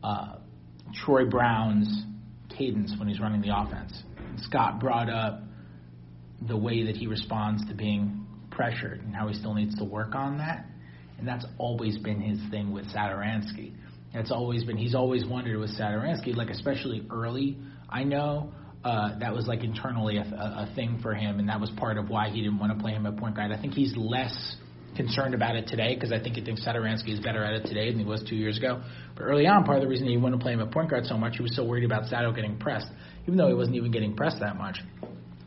uh, 0.03 0.37
Troy 0.93 1.25
Brown's 1.25 2.05
cadence 2.49 2.93
when 2.97 3.07
he's 3.07 3.19
running 3.19 3.41
the 3.41 3.55
offense. 3.55 3.93
Scott 4.37 4.79
brought 4.79 5.09
up 5.09 5.43
the 6.47 6.57
way 6.57 6.83
that 6.85 6.95
he 6.95 7.05
responds 7.07 7.65
to 7.67 7.73
being 7.75 8.25
pressured 8.49 9.01
and 9.01 9.15
how 9.15 9.27
he 9.27 9.33
still 9.35 9.53
needs 9.53 9.75
to 9.75 9.83
work 9.83 10.15
on 10.15 10.37
that. 10.37 10.65
And 11.19 11.27
that's 11.27 11.45
always 11.57 11.97
been 11.97 12.21
his 12.21 12.39
thing 12.49 12.71
with 12.71 12.85
Satoransky. 12.87 13.73
That's 14.13 14.31
always 14.31 14.63
been. 14.63 14.77
He's 14.77 14.95
always 14.95 15.25
wondered 15.25 15.59
with 15.59 15.77
Satoransky, 15.77 16.35
like 16.35 16.49
especially 16.49 17.05
early. 17.11 17.57
I 17.89 18.03
know 18.03 18.51
uh, 18.83 19.19
that 19.19 19.33
was 19.33 19.45
like 19.45 19.63
internally 19.63 20.17
a, 20.17 20.21
a, 20.21 20.69
a 20.69 20.73
thing 20.75 20.99
for 21.01 21.13
him, 21.13 21.39
and 21.39 21.49
that 21.49 21.59
was 21.59 21.69
part 21.77 21.97
of 21.97 22.09
why 22.09 22.29
he 22.29 22.41
didn't 22.41 22.59
want 22.59 22.75
to 22.75 22.81
play 22.81 22.93
him 22.93 23.05
at 23.05 23.17
point 23.17 23.35
guard. 23.35 23.51
I 23.51 23.61
think 23.61 23.73
he's 23.73 23.93
less 23.95 24.55
concerned 24.95 25.33
about 25.33 25.55
it 25.55 25.67
today 25.67 25.93
because 25.93 26.11
I 26.11 26.19
think 26.19 26.35
he 26.35 26.43
thinks 26.43 26.65
Satoransky 26.65 27.13
is 27.13 27.19
better 27.19 27.43
at 27.43 27.53
it 27.53 27.65
today 27.65 27.89
than 27.91 27.99
he 27.99 28.05
was 28.05 28.23
two 28.27 28.35
years 28.35 28.57
ago. 28.57 28.81
But 29.15 29.23
early 29.23 29.45
on, 29.45 29.63
part 29.63 29.77
of 29.77 29.83
the 29.83 29.89
reason 29.89 30.07
he 30.07 30.17
wanted 30.17 30.37
to 30.37 30.43
play 30.43 30.53
him 30.53 30.61
at 30.61 30.71
point 30.71 30.89
guard 30.89 31.05
so 31.05 31.17
much, 31.17 31.37
he 31.37 31.43
was 31.43 31.55
so 31.55 31.65
worried 31.65 31.83
about 31.83 32.05
Sato 32.07 32.31
getting 32.31 32.57
pressed, 32.57 32.87
even 33.23 33.37
though 33.37 33.47
he 33.47 33.53
wasn't 33.53 33.75
even 33.75 33.91
getting 33.91 34.15
pressed 34.15 34.39
that 34.39 34.57
much. 34.57 34.79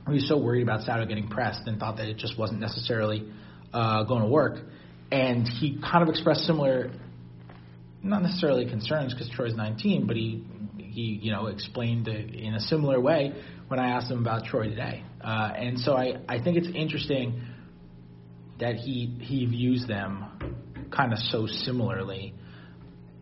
He 0.06 0.14
was 0.14 0.28
so 0.28 0.38
worried 0.38 0.62
about 0.62 0.82
Sato 0.82 1.06
getting 1.06 1.28
pressed 1.28 1.66
and 1.66 1.78
thought 1.78 1.96
that 1.96 2.08
it 2.08 2.18
just 2.18 2.38
wasn't 2.38 2.60
necessarily 2.60 3.24
uh, 3.72 4.04
going 4.04 4.22
to 4.22 4.28
work. 4.28 4.58
And 5.12 5.46
he 5.46 5.78
kind 5.80 6.02
of 6.02 6.08
expressed 6.08 6.40
similar, 6.46 6.90
not 8.02 8.22
necessarily 8.22 8.68
concerns 8.68 9.12
because 9.12 9.28
Troy's 9.28 9.54
19, 9.54 10.06
but 10.06 10.16
he 10.16 10.44
he 10.78 11.18
you 11.22 11.32
know 11.32 11.46
explained 11.46 12.08
in 12.08 12.54
a 12.54 12.60
similar 12.60 13.00
way 13.00 13.32
when 13.68 13.78
I 13.78 13.90
asked 13.90 14.10
him 14.10 14.18
about 14.18 14.44
Troy 14.44 14.68
today. 14.68 15.04
Uh, 15.22 15.52
and 15.56 15.78
so 15.78 15.94
I 15.94 16.16
I 16.28 16.42
think 16.42 16.56
it's 16.56 16.68
interesting 16.74 17.42
that 18.58 18.76
he 18.76 19.18
he 19.20 19.46
views 19.46 19.86
them 19.86 20.24
kind 20.90 21.12
of 21.12 21.18
so 21.18 21.46
similarly. 21.46 22.34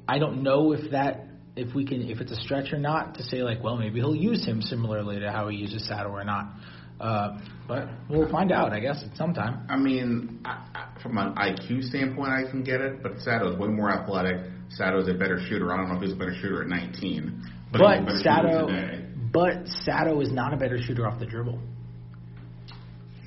I 0.09 0.19
don't 0.19 0.43
know 0.43 0.73
if 0.73 0.91
that 0.93 1.27
if 1.57 1.75
we 1.75 1.85
can 1.85 2.09
if 2.09 2.21
it's 2.21 2.33
a 2.33 2.41
stretch 2.41 2.73
or 2.73 2.79
not 2.79 3.15
to 3.17 3.23
say 3.25 3.43
like 3.43 3.63
well 3.63 3.77
maybe 3.77 4.01
he'll 4.01 4.15
use 4.15 4.45
him 4.45 4.63
similarly 4.63 5.21
to 5.21 5.31
how 5.31 5.49
he 5.49 5.57
uses 5.57 5.87
Sato 5.89 6.11
or 6.11 6.25
not. 6.25 6.53
Uh, 7.01 7.39
but 7.67 7.89
we'll 8.11 8.31
find 8.31 8.53
out, 8.53 8.73
I 8.73 8.81
guess, 8.81 9.03
at 9.09 9.17
some 9.17 9.33
time. 9.33 9.67
I 9.71 9.77
mean, 9.77 10.41
I, 10.45 10.67
I, 10.75 11.03
from 11.03 11.17
an 11.17 11.35
IQ 11.35 11.85
standpoint, 11.85 12.31
I 12.31 12.51
can 12.51 12.63
get 12.63 12.81
it, 12.81 13.03
but 13.03 13.19
Sato's 13.21 13.59
way 13.59 13.69
more 13.69 13.91
athletic. 13.91 14.37
Sato's 14.69 15.09
a 15.09 15.15
better 15.15 15.41
shooter. 15.49 15.73
I 15.73 15.79
don't 15.79 15.89
know 15.89 15.97
if 15.97 16.03
he's 16.03 16.13
a 16.13 16.17
better 16.17 16.35
shooter 16.41 16.63
at 16.63 16.69
19, 16.69 17.43
but, 17.73 17.79
But, 17.79 18.01
he's 18.01 18.21
a 18.21 18.25
better 18.25 18.69
Sato, 18.69 19.11
but 19.33 19.67
Sato 19.85 20.21
is 20.21 20.31
not 20.31 20.53
a 20.53 20.57
better 20.57 20.79
shooter 20.79 21.07
off 21.07 21.19
the 21.19 21.27
dribble. 21.27 21.59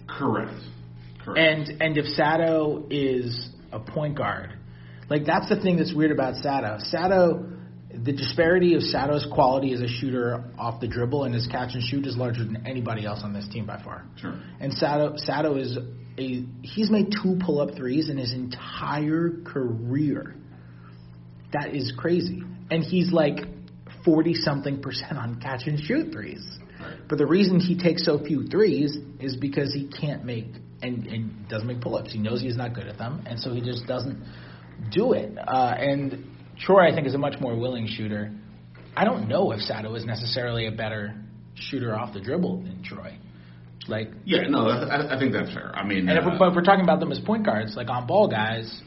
Correct. 0.07 0.61
Correct. 1.23 1.39
And 1.39 1.81
and 1.81 1.97
if 1.97 2.05
Sato 2.05 2.85
is 2.89 3.49
a 3.71 3.79
point 3.79 4.17
guard, 4.17 4.53
like 5.09 5.25
that's 5.25 5.49
the 5.49 5.59
thing 5.59 5.77
that's 5.77 5.93
weird 5.93 6.11
about 6.11 6.35
Sato. 6.35 6.77
Sato, 6.79 7.49
the 8.03 8.11
disparity 8.11 8.75
of 8.75 8.83
Sato's 8.83 9.25
quality 9.31 9.73
as 9.73 9.81
a 9.81 9.87
shooter 9.87 10.43
off 10.57 10.81
the 10.81 10.87
dribble 10.87 11.23
and 11.23 11.33
his 11.33 11.47
catch 11.47 11.73
and 11.73 11.81
shoot 11.81 12.05
is 12.05 12.17
larger 12.17 12.43
than 12.43 12.67
anybody 12.67 13.05
else 13.05 13.21
on 13.23 13.33
this 13.33 13.47
team 13.51 13.65
by 13.65 13.81
far. 13.81 14.05
sure. 14.19 14.37
And 14.59 14.73
Sato 14.73 15.13
Sato 15.17 15.55
is 15.55 15.77
a 16.17 16.43
he's 16.61 16.89
made 16.91 17.11
two 17.11 17.39
pull 17.43 17.61
up 17.61 17.75
threes 17.75 18.09
in 18.09 18.17
his 18.17 18.33
entire 18.33 19.29
career. 19.45 20.35
That 21.53 21.75
is 21.75 21.93
crazy. 21.97 22.43
And 22.69 22.83
he's 22.83 23.11
like 23.11 23.39
forty 24.03 24.33
something 24.33 24.81
percent 24.81 25.17
on 25.17 25.39
catch 25.39 25.67
and 25.67 25.79
shoot 25.79 26.11
threes. 26.11 26.45
Right. 26.79 26.97
But 27.07 27.17
the 27.17 27.25
reason 27.25 27.59
he 27.59 27.77
takes 27.77 28.03
so 28.05 28.19
few 28.19 28.47
threes 28.47 28.97
is 29.19 29.37
because 29.37 29.73
he 29.73 29.87
can't 29.87 30.25
make 30.25 30.47
and, 30.81 31.07
and 31.07 31.47
doesn't 31.47 31.67
make 31.67 31.79
pull 31.79 31.95
ups. 31.95 32.11
He 32.11 32.19
knows 32.19 32.41
he's 32.41 32.57
not 32.57 32.73
good 32.73 32.87
at 32.87 32.97
them, 32.97 33.23
and 33.25 33.39
so 33.39 33.53
he 33.53 33.61
just 33.61 33.87
doesn't 33.87 34.21
do 34.91 35.13
it. 35.13 35.37
Uh, 35.37 35.73
and 35.77 36.25
Troy, 36.59 36.89
I 36.89 36.95
think, 36.95 37.07
is 37.07 37.15
a 37.15 37.17
much 37.17 37.39
more 37.39 37.55
willing 37.55 37.87
shooter. 37.87 38.31
I 38.95 39.05
don't 39.05 39.27
know 39.27 39.51
if 39.51 39.59
Sato 39.61 39.95
is 39.95 40.05
necessarily 40.05 40.67
a 40.67 40.71
better 40.71 41.15
shooter 41.55 41.95
off 41.95 42.13
the 42.13 42.21
dribble 42.21 42.63
than 42.63 42.83
Troy. 42.83 43.17
Like, 43.87 44.11
Yeah, 44.23 44.47
no, 44.47 44.67
I, 44.67 45.15
I 45.15 45.19
think 45.19 45.33
that's 45.33 45.53
fair. 45.53 45.71
I 45.75 45.85
mean, 45.85 46.07
and 46.07 46.17
if 46.17 46.23
uh, 46.23 46.29
we're, 46.31 46.39
but 46.39 46.49
if 46.49 46.55
we're 46.55 46.63
talking 46.63 46.83
about 46.83 46.99
them 46.99 47.11
as 47.11 47.19
point 47.19 47.45
guards, 47.45 47.75
like 47.75 47.89
on 47.89 48.07
ball 48.07 48.27
guys, 48.27 48.81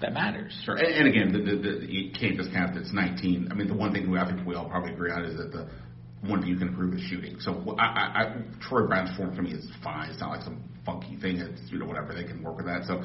that 0.00 0.12
matters. 0.12 0.56
Sure, 0.64 0.76
and, 0.76 0.86
and 0.86 1.08
again, 1.08 1.32
the, 1.32 1.38
the, 1.38 1.62
the, 1.80 1.92
you 1.92 2.12
can't 2.12 2.36
discount 2.36 2.74
that 2.74 2.80
it's 2.80 2.92
19. 2.92 3.48
I 3.50 3.54
mean, 3.54 3.66
the 3.66 3.74
one 3.74 3.92
thing 3.92 4.10
we, 4.10 4.18
I 4.18 4.26
think 4.26 4.46
we 4.46 4.54
all 4.54 4.68
probably 4.68 4.92
agree 4.92 5.10
on 5.10 5.24
is 5.24 5.36
that 5.36 5.52
the 5.52 5.68
one 6.28 6.40
thing 6.40 6.50
you 6.50 6.58
can 6.58 6.68
improve 6.68 6.94
is 6.94 7.00
shooting. 7.02 7.36
So 7.40 7.76
I, 7.78 7.84
I, 7.84 8.22
I, 8.22 8.42
Troy 8.60 8.86
Brown's 8.86 9.16
form 9.16 9.34
for 9.34 9.42
me 9.42 9.52
is 9.52 9.66
fine. 9.82 10.10
It's 10.10 10.20
not 10.20 10.30
like 10.30 10.42
some 10.42 10.62
funky 10.86 11.16
thing. 11.16 11.38
It's 11.38 11.60
you 11.72 11.78
know 11.78 11.86
whatever 11.86 12.14
they 12.14 12.24
can 12.24 12.42
work 12.42 12.56
with 12.56 12.66
that. 12.66 12.84
So 12.86 13.02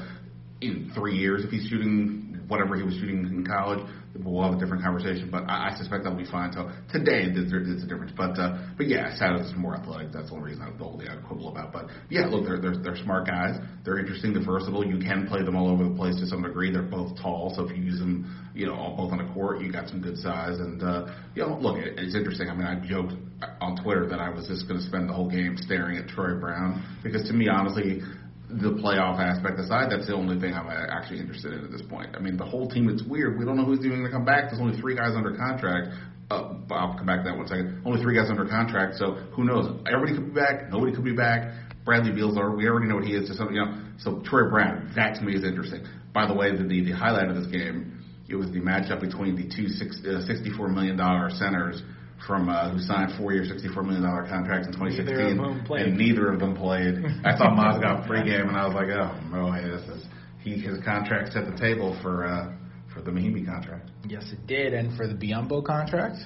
in 0.60 0.92
three 0.94 1.16
years, 1.16 1.44
if 1.44 1.50
he's 1.50 1.68
shooting 1.68 2.25
whatever 2.48 2.76
he 2.76 2.82
was 2.82 2.94
shooting 2.94 3.26
in 3.26 3.46
college, 3.46 3.80
we'll 4.24 4.42
have 4.42 4.54
a 4.54 4.58
different 4.58 4.82
conversation. 4.82 5.28
But 5.30 5.44
I, 5.48 5.70
I 5.70 5.76
suspect 5.76 6.04
that'll 6.04 6.18
be 6.18 6.30
fine. 6.30 6.52
So 6.52 6.70
today, 6.92 7.28
there's, 7.32 7.50
there's 7.50 7.82
a 7.82 7.86
difference. 7.86 8.12
But 8.16 8.38
uh, 8.38 8.58
but 8.76 8.88
yeah, 8.88 9.14
Sato's 9.16 9.46
is 9.46 9.56
more 9.56 9.76
athletic. 9.76 10.12
That's 10.12 10.30
the 10.30 10.36
only 10.36 10.50
reason 10.50 10.62
I 10.62 10.76
the 10.76 10.84
only 10.84 11.08
I 11.08 11.16
quibble 11.16 11.48
about. 11.48 11.72
But 11.72 11.86
yeah, 12.10 12.26
look, 12.26 12.46
they're, 12.46 12.60
they're 12.60 12.76
they're 12.76 12.96
smart 13.02 13.26
guys. 13.26 13.58
They're 13.84 13.98
interesting. 13.98 14.32
They're 14.32 14.44
versatile. 14.44 14.84
You 14.84 14.98
can 14.98 15.26
play 15.26 15.42
them 15.42 15.56
all 15.56 15.68
over 15.68 15.84
the 15.84 15.94
place 15.94 16.16
to 16.16 16.26
some 16.26 16.42
degree. 16.42 16.70
They're 16.72 16.82
both 16.82 17.16
tall, 17.20 17.52
so 17.54 17.68
if 17.68 17.76
you 17.76 17.82
use 17.82 17.98
them, 17.98 18.50
you 18.54 18.66
know, 18.66 18.74
all, 18.74 18.96
both 18.96 19.12
on 19.12 19.18
the 19.18 19.32
court, 19.32 19.60
you 19.60 19.72
got 19.72 19.88
some 19.88 20.00
good 20.00 20.18
size. 20.18 20.58
And 20.58 20.82
uh, 20.82 21.06
you 21.34 21.42
know, 21.42 21.58
look, 21.58 21.78
it, 21.78 21.98
it's 21.98 22.14
interesting. 22.14 22.48
I 22.48 22.54
mean, 22.54 22.66
I 22.66 22.80
joked 22.86 23.14
on 23.60 23.82
Twitter 23.82 24.08
that 24.08 24.18
I 24.18 24.30
was 24.30 24.46
just 24.46 24.66
going 24.66 24.80
to 24.80 24.86
spend 24.86 25.08
the 25.08 25.12
whole 25.12 25.30
game 25.30 25.56
staring 25.58 25.98
at 25.98 26.08
Troy 26.08 26.38
Brown 26.38 26.82
because 27.02 27.26
to 27.28 27.34
me, 27.34 27.48
honestly 27.48 28.00
the 28.48 28.70
playoff 28.78 29.18
aspect 29.18 29.58
aside, 29.58 29.90
that's 29.90 30.06
the 30.06 30.14
only 30.14 30.38
thing 30.38 30.54
I'm 30.54 30.68
actually 30.68 31.20
interested 31.20 31.52
in 31.52 31.64
at 31.64 31.70
this 31.70 31.82
point. 31.82 32.14
I 32.14 32.20
mean, 32.20 32.36
the 32.36 32.44
whole 32.44 32.68
team, 32.68 32.88
it's 32.88 33.02
weird. 33.02 33.38
We 33.38 33.44
don't 33.44 33.56
know 33.56 33.64
who's 33.64 33.80
even 33.80 33.98
going 33.98 34.10
to 34.10 34.12
come 34.12 34.24
back. 34.24 34.50
There's 34.50 34.60
only 34.60 34.78
three 34.80 34.94
guys 34.94 35.14
under 35.16 35.36
contract. 35.36 35.88
Uh, 36.30 36.54
I'll 36.70 36.96
come 36.96 37.06
back 37.06 37.22
to 37.24 37.30
that 37.30 37.36
one 37.36 37.46
second. 37.46 37.82
Only 37.84 38.02
three 38.02 38.16
guys 38.16 38.30
under 38.30 38.46
contract, 38.46 38.96
so 38.96 39.14
who 39.34 39.44
knows? 39.44 39.80
Everybody 39.86 40.14
could 40.14 40.34
be 40.34 40.40
back. 40.40 40.70
Nobody 40.70 40.94
could 40.94 41.04
be 41.04 41.14
back. 41.14 41.52
Bradley 41.84 42.12
Beals 42.12 42.36
are. 42.36 42.54
We 42.54 42.66
already 42.66 42.88
know 42.88 42.96
what 42.96 43.04
he 43.04 43.14
is. 43.14 43.30
Some, 43.36 43.54
you 43.54 43.64
know. 43.64 43.82
So 43.98 44.22
Troy 44.24 44.50
Brown, 44.50 44.92
that 44.96 45.14
to 45.16 45.22
me 45.22 45.34
is 45.34 45.44
interesting. 45.44 45.86
By 46.12 46.26
the 46.26 46.34
way, 46.34 46.50
the 46.50 46.64
the, 46.64 46.82
the 46.82 46.90
highlight 46.92 47.28
of 47.28 47.36
this 47.36 47.46
game, 47.46 48.02
it 48.28 48.34
was 48.34 48.50
the 48.50 48.58
matchup 48.58 49.00
between 49.00 49.36
the 49.36 49.44
two 49.54 49.68
six, 49.68 50.00
uh, 50.04 50.26
64 50.26 50.68
million 50.68 50.96
dollar 50.96 51.30
centers 51.30 51.80
from 52.26 52.48
uh, 52.48 52.70
who 52.70 52.78
signed 52.80 53.12
four-year, 53.18 53.44
sixty-four 53.44 53.82
million 53.82 54.02
dollar 54.02 54.26
contracts 54.28 54.66
in 54.66 54.72
2016, 54.72 55.16
Neither 55.16 55.30
of 55.30 55.36
them 55.38 55.64
played. 55.66 55.86
and 55.86 55.96
neither 55.98 56.32
of 56.32 56.40
them 56.40 56.56
played. 56.56 56.94
I 57.24 57.36
saw 57.36 57.50
Mozgov 57.50 58.06
pregame, 58.08 58.48
and 58.48 58.56
I 58.56 58.66
was 58.66 58.74
like, 58.74 58.88
oh, 58.88 59.12
boy, 59.30 59.62
this 59.68 59.82
is 59.96 60.06
he 60.42 60.58
his 60.58 60.78
contract 60.84 61.32
set 61.32 61.44
the 61.50 61.56
table 61.58 61.98
for 62.02 62.24
uh, 62.26 62.52
for 62.94 63.02
the 63.02 63.10
Mahinmi 63.10 63.44
contract. 63.44 63.90
Yes, 64.08 64.24
it 64.32 64.46
did, 64.46 64.72
and 64.74 64.96
for 64.96 65.06
the 65.06 65.14
Biyombo 65.14 65.64
contract, 65.64 66.18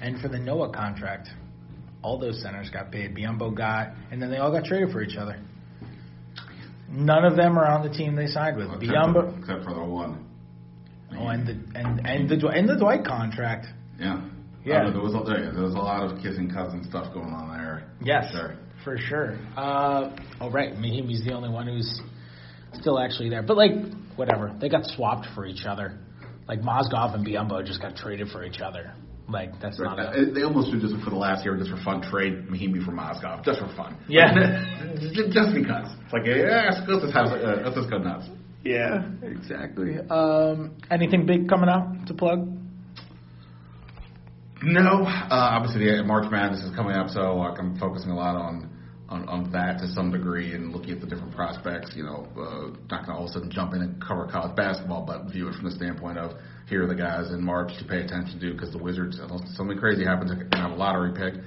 and 0.00 0.20
for 0.20 0.28
the 0.28 0.38
Noah 0.38 0.70
contract, 0.72 1.28
all 2.02 2.18
those 2.18 2.42
centers 2.42 2.68
got 2.70 2.90
paid. 2.92 3.14
Biyombo 3.16 3.56
got, 3.56 3.94
and 4.10 4.20
then 4.20 4.30
they 4.30 4.36
all 4.38 4.52
got 4.52 4.64
traded 4.64 4.90
for 4.92 5.02
each 5.02 5.16
other. 5.16 5.38
None 6.88 7.24
of 7.24 7.36
them 7.36 7.58
are 7.58 7.66
on 7.66 7.82
the 7.88 7.94
team 7.94 8.16
they 8.16 8.26
signed 8.26 8.56
with. 8.58 8.66
Except 8.66 8.82
Biyombo, 8.82 9.32
for, 9.32 9.38
except 9.38 9.64
for 9.64 9.74
the 9.74 9.82
one. 9.84 10.26
oh, 11.16 11.28
and 11.28 11.46
the 11.46 11.78
and 11.78 12.06
and 12.06 12.28
the 12.28 12.48
and 12.48 12.68
the 12.68 12.76
Dwight 12.76 13.04
contract. 13.04 13.66
Yeah. 13.98 14.20
Yeah. 14.64 14.86
Uh, 14.86 14.90
there 14.92 15.00
was 15.00 15.14
a, 15.14 15.22
there, 15.24 15.52
there 15.52 15.62
was 15.62 15.74
a 15.74 15.78
lot 15.78 16.02
of 16.04 16.18
kissing 16.22 16.50
cousin 16.50 16.84
stuff 16.88 17.12
going 17.12 17.32
on 17.32 17.56
there. 17.56 17.84
Yes, 18.02 18.30
Sure. 18.32 18.54
for 18.84 18.96
sure. 18.98 19.38
Uh, 19.56 20.16
oh, 20.40 20.50
right. 20.50 20.74
Mahinmi's 20.74 21.24
the 21.24 21.32
only 21.32 21.48
one 21.48 21.66
who's 21.66 22.00
still 22.74 22.98
actually 22.98 23.28
there. 23.28 23.42
But, 23.42 23.56
like, 23.56 23.72
whatever. 24.16 24.54
They 24.60 24.68
got 24.68 24.84
swapped 24.86 25.26
for 25.34 25.46
each 25.46 25.64
other. 25.66 25.98
Like, 26.48 26.60
Mozgov 26.60 27.14
and 27.14 27.26
Biyombo 27.26 27.64
just 27.66 27.80
got 27.80 27.96
traded 27.96 28.28
for 28.28 28.44
each 28.44 28.60
other. 28.60 28.94
Like 29.28 29.58
that's 29.60 29.78
Right. 29.78 29.96
not 29.96 29.98
a 30.00 30.08
Uh, 30.08 30.34
They 30.34 30.42
almost 30.42 30.72
do 30.72 30.80
just 30.80 30.96
for 31.04 31.10
the 31.10 31.16
last 31.16 31.44
year, 31.44 31.56
just 31.56 31.70
for 31.70 31.76
fun, 31.78 32.02
trade 32.02 32.48
Mahinmi 32.50 32.84
for 32.84 32.90
Mozgov, 32.90 33.44
just 33.44 33.60
for 33.60 33.68
fun. 33.76 33.96
Yeah. 34.08 34.34
Like, 34.82 35.30
just 35.32 35.54
because. 35.54 35.88
It's 36.04 36.12
like, 36.12 36.26
yeah, 36.26 36.82
let's 36.86 37.02
just 37.04 37.14
have, 37.14 37.26
uh, 37.28 37.62
let's 37.64 37.76
just 37.76 37.88
go 37.88 37.98
nuts. 37.98 38.26
yeah, 38.64 39.04
exactly. 39.22 39.96
Um, 40.10 40.72
anything 40.90 41.24
big 41.24 41.48
coming 41.48 41.68
out 41.70 42.06
to 42.08 42.14
plug? 42.14 42.48
No, 44.64 45.04
uh, 45.04 45.26
obviously 45.30 45.84
the 45.84 46.04
March 46.04 46.30
Madness 46.30 46.62
is 46.62 46.74
coming 46.76 46.94
up, 46.94 47.08
so 47.08 47.36
like, 47.36 47.58
I'm 47.58 47.76
focusing 47.78 48.10
a 48.10 48.16
lot 48.16 48.36
on, 48.36 48.70
on 49.08 49.28
on 49.28 49.50
that 49.50 49.78
to 49.80 49.88
some 49.88 50.12
degree 50.12 50.54
and 50.54 50.72
looking 50.72 50.92
at 50.92 51.00
the 51.00 51.06
different 51.06 51.34
prospects. 51.34 51.90
You 51.96 52.04
know, 52.04 52.28
uh, 52.38 52.78
not 52.88 53.06
gonna 53.06 53.18
all 53.18 53.24
of 53.24 53.30
a 53.30 53.32
sudden 53.32 53.50
jump 53.50 53.74
in 53.74 53.82
and 53.82 54.00
cover 54.00 54.28
college 54.30 54.54
basketball, 54.54 55.04
but 55.04 55.32
view 55.32 55.48
it 55.48 55.54
from 55.56 55.64
the 55.64 55.72
standpoint 55.72 56.18
of 56.18 56.38
here 56.68 56.84
are 56.84 56.86
the 56.86 56.94
guys 56.94 57.32
in 57.32 57.42
March 57.42 57.76
to 57.78 57.84
pay 57.84 58.02
attention 58.02 58.38
to 58.38 58.52
because 58.52 58.72
the 58.72 58.78
Wizards, 58.78 59.18
unless 59.20 59.56
something 59.56 59.78
crazy 59.78 60.04
happens, 60.04 60.30
can 60.30 60.48
have 60.52 60.70
a 60.70 60.74
lottery 60.74 61.12
pick, 61.12 61.42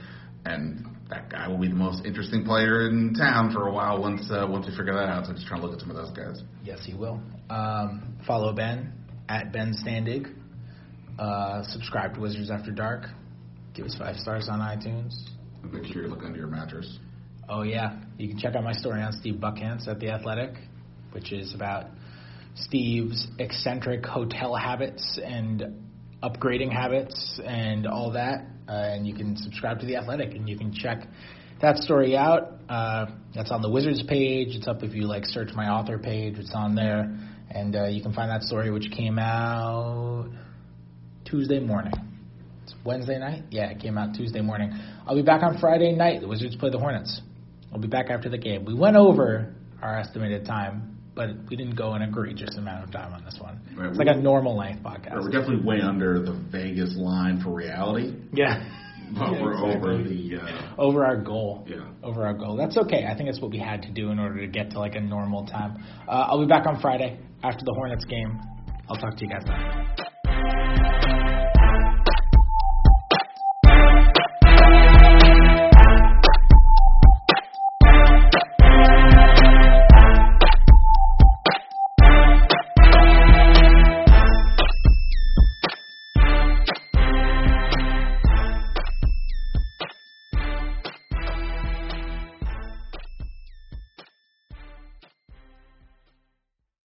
and 0.45 0.85
that 1.09 1.29
guy 1.29 1.47
will 1.47 1.57
be 1.57 1.69
the 1.69 1.75
most 1.75 2.05
interesting 2.05 2.43
player 2.43 2.89
in 2.89 3.13
town 3.13 3.53
for 3.53 3.67
a 3.67 3.71
while 3.71 4.01
once 4.01 4.29
uh, 4.29 4.45
once 4.49 4.65
we 4.67 4.75
figure 4.75 4.93
that 4.93 5.07
out. 5.07 5.23
So 5.23 5.29
I'm 5.29 5.35
just 5.35 5.47
trying 5.47 5.61
to 5.61 5.67
look 5.67 5.75
at 5.75 5.79
some 5.79 5.89
of 5.89 5.95
those 5.95 6.11
guys. 6.11 6.43
Yes, 6.65 6.79
he 6.83 6.93
will. 6.93 7.21
Um, 7.49 8.17
follow 8.27 8.51
Ben 8.51 8.91
at 9.29 9.53
Ben 9.53 9.73
Standig. 9.85 10.33
Uh, 11.17 11.63
subscribe 11.63 12.13
to 12.13 12.19
Wizards 12.19 12.51
After 12.51 12.71
Dark. 12.71 13.05
Give 13.73 13.85
us 13.85 13.95
five 13.97 14.17
stars 14.17 14.49
on 14.49 14.59
iTunes. 14.59 15.13
And 15.63 15.71
make 15.71 15.85
sure 15.85 16.03
you 16.03 16.09
look 16.09 16.23
under 16.23 16.37
your 16.37 16.47
mattress. 16.47 16.99
Oh 17.47 17.61
yeah, 17.61 17.99
you 18.17 18.27
can 18.27 18.37
check 18.37 18.55
out 18.55 18.63
my 18.63 18.73
story 18.73 19.01
on 19.01 19.13
Steve 19.13 19.35
Buckhantz 19.35 19.87
at 19.87 19.99
the 19.99 20.09
Athletic, 20.09 20.55
which 21.11 21.31
is 21.31 21.53
about 21.53 21.85
Steve's 22.55 23.27
eccentric 23.39 24.05
hotel 24.05 24.55
habits 24.55 25.19
and 25.23 25.63
upgrading 26.21 26.71
habits 26.71 27.39
and 27.45 27.87
all 27.87 28.11
that. 28.11 28.47
Uh, 28.67 28.71
and 28.71 29.07
you 29.07 29.13
can 29.13 29.37
subscribe 29.37 29.79
to 29.79 29.85
the 29.85 29.95
Athletic 29.95 30.33
and 30.33 30.49
you 30.49 30.57
can 30.57 30.73
check 30.73 31.07
that 31.61 31.77
story 31.77 32.17
out. 32.17 32.59
Uh, 32.67 33.05
that's 33.33 33.51
on 33.51 33.61
the 33.61 33.69
Wizards 33.69 34.03
page. 34.03 34.49
It's 34.55 34.67
up 34.67 34.83
if 34.83 34.93
you 34.93 35.03
like 35.03 35.23
search 35.25 35.49
my 35.55 35.69
author 35.69 35.97
page. 35.97 36.37
It's 36.37 36.53
on 36.53 36.75
there, 36.75 37.17
and 37.51 37.75
uh, 37.75 37.85
you 37.85 38.01
can 38.01 38.11
find 38.11 38.29
that 38.31 38.41
story 38.41 38.71
which 38.71 38.89
came 38.91 39.17
out 39.19 40.29
Tuesday 41.25 41.59
morning. 41.59 41.93
It's 42.63 42.73
Wednesday 42.83 43.19
night? 43.19 43.43
Yeah, 43.51 43.69
it 43.69 43.79
came 43.79 43.97
out 43.97 44.15
Tuesday 44.15 44.41
morning. 44.41 44.71
I'll 45.05 45.15
be 45.15 45.21
back 45.21 45.43
on 45.43 45.57
Friday 45.59 45.91
night. 45.93 46.21
The 46.21 46.27
Wizards 46.27 46.55
play 46.55 46.69
the 46.69 46.79
Hornets. 46.79 47.21
I'll 47.71 47.79
be 47.79 47.87
back 47.87 48.09
after 48.09 48.29
the 48.29 48.37
game. 48.37 48.65
We 48.65 48.73
went 48.73 48.95
over 48.95 49.53
our 49.81 49.99
estimated 49.99 50.45
time, 50.45 50.97
but 51.15 51.29
we 51.49 51.55
didn't 51.55 51.75
go 51.75 51.93
an 51.93 52.01
egregious 52.01 52.55
amount 52.57 52.83
of 52.85 52.91
time 52.91 53.13
on 53.13 53.23
this 53.25 53.37
one. 53.39 53.59
Right, 53.75 53.89
It's 53.89 53.97
like 53.97 54.07
a 54.07 54.15
normal 54.19 54.55
length 54.57 54.83
podcast. 54.83 55.13
We're 55.21 55.29
definitely 55.31 55.65
way 55.65 55.81
under 55.81 56.21
the 56.23 56.33
Vegas 56.51 56.95
line 56.95 57.41
for 57.43 57.51
reality, 57.53 58.15
Yeah. 58.33 58.63
but 59.17 59.31
Yeah, 59.33 59.41
we're 59.43 59.57
over 59.57 59.97
the. 60.03 60.37
Uh, 60.41 60.81
Over 60.81 61.05
our 61.05 61.17
goal. 61.17 61.65
Yeah. 61.67 61.87
Over 62.03 62.25
our 62.25 62.33
goal. 62.33 62.55
That's 62.55 62.77
okay. 62.77 63.05
I 63.05 63.15
think 63.15 63.29
it's 63.29 63.41
what 63.41 63.51
we 63.51 63.59
had 63.59 63.81
to 63.83 63.91
do 63.91 64.09
in 64.09 64.19
order 64.19 64.39
to 64.41 64.47
get 64.47 64.71
to 64.71 64.79
like 64.79 64.95
a 64.95 65.01
normal 65.01 65.45
time. 65.45 65.83
Uh, 66.07 66.11
I'll 66.29 66.39
be 66.41 66.47
back 66.47 66.65
on 66.65 66.79
Friday 66.81 67.19
after 67.43 67.63
the 67.65 67.73
Hornets 67.73 68.05
game. 68.05 68.39
I'll 68.89 68.97
talk 68.97 69.17
to 69.17 69.25
you 69.25 69.29
guys 69.31 69.43
then. 69.45 71.14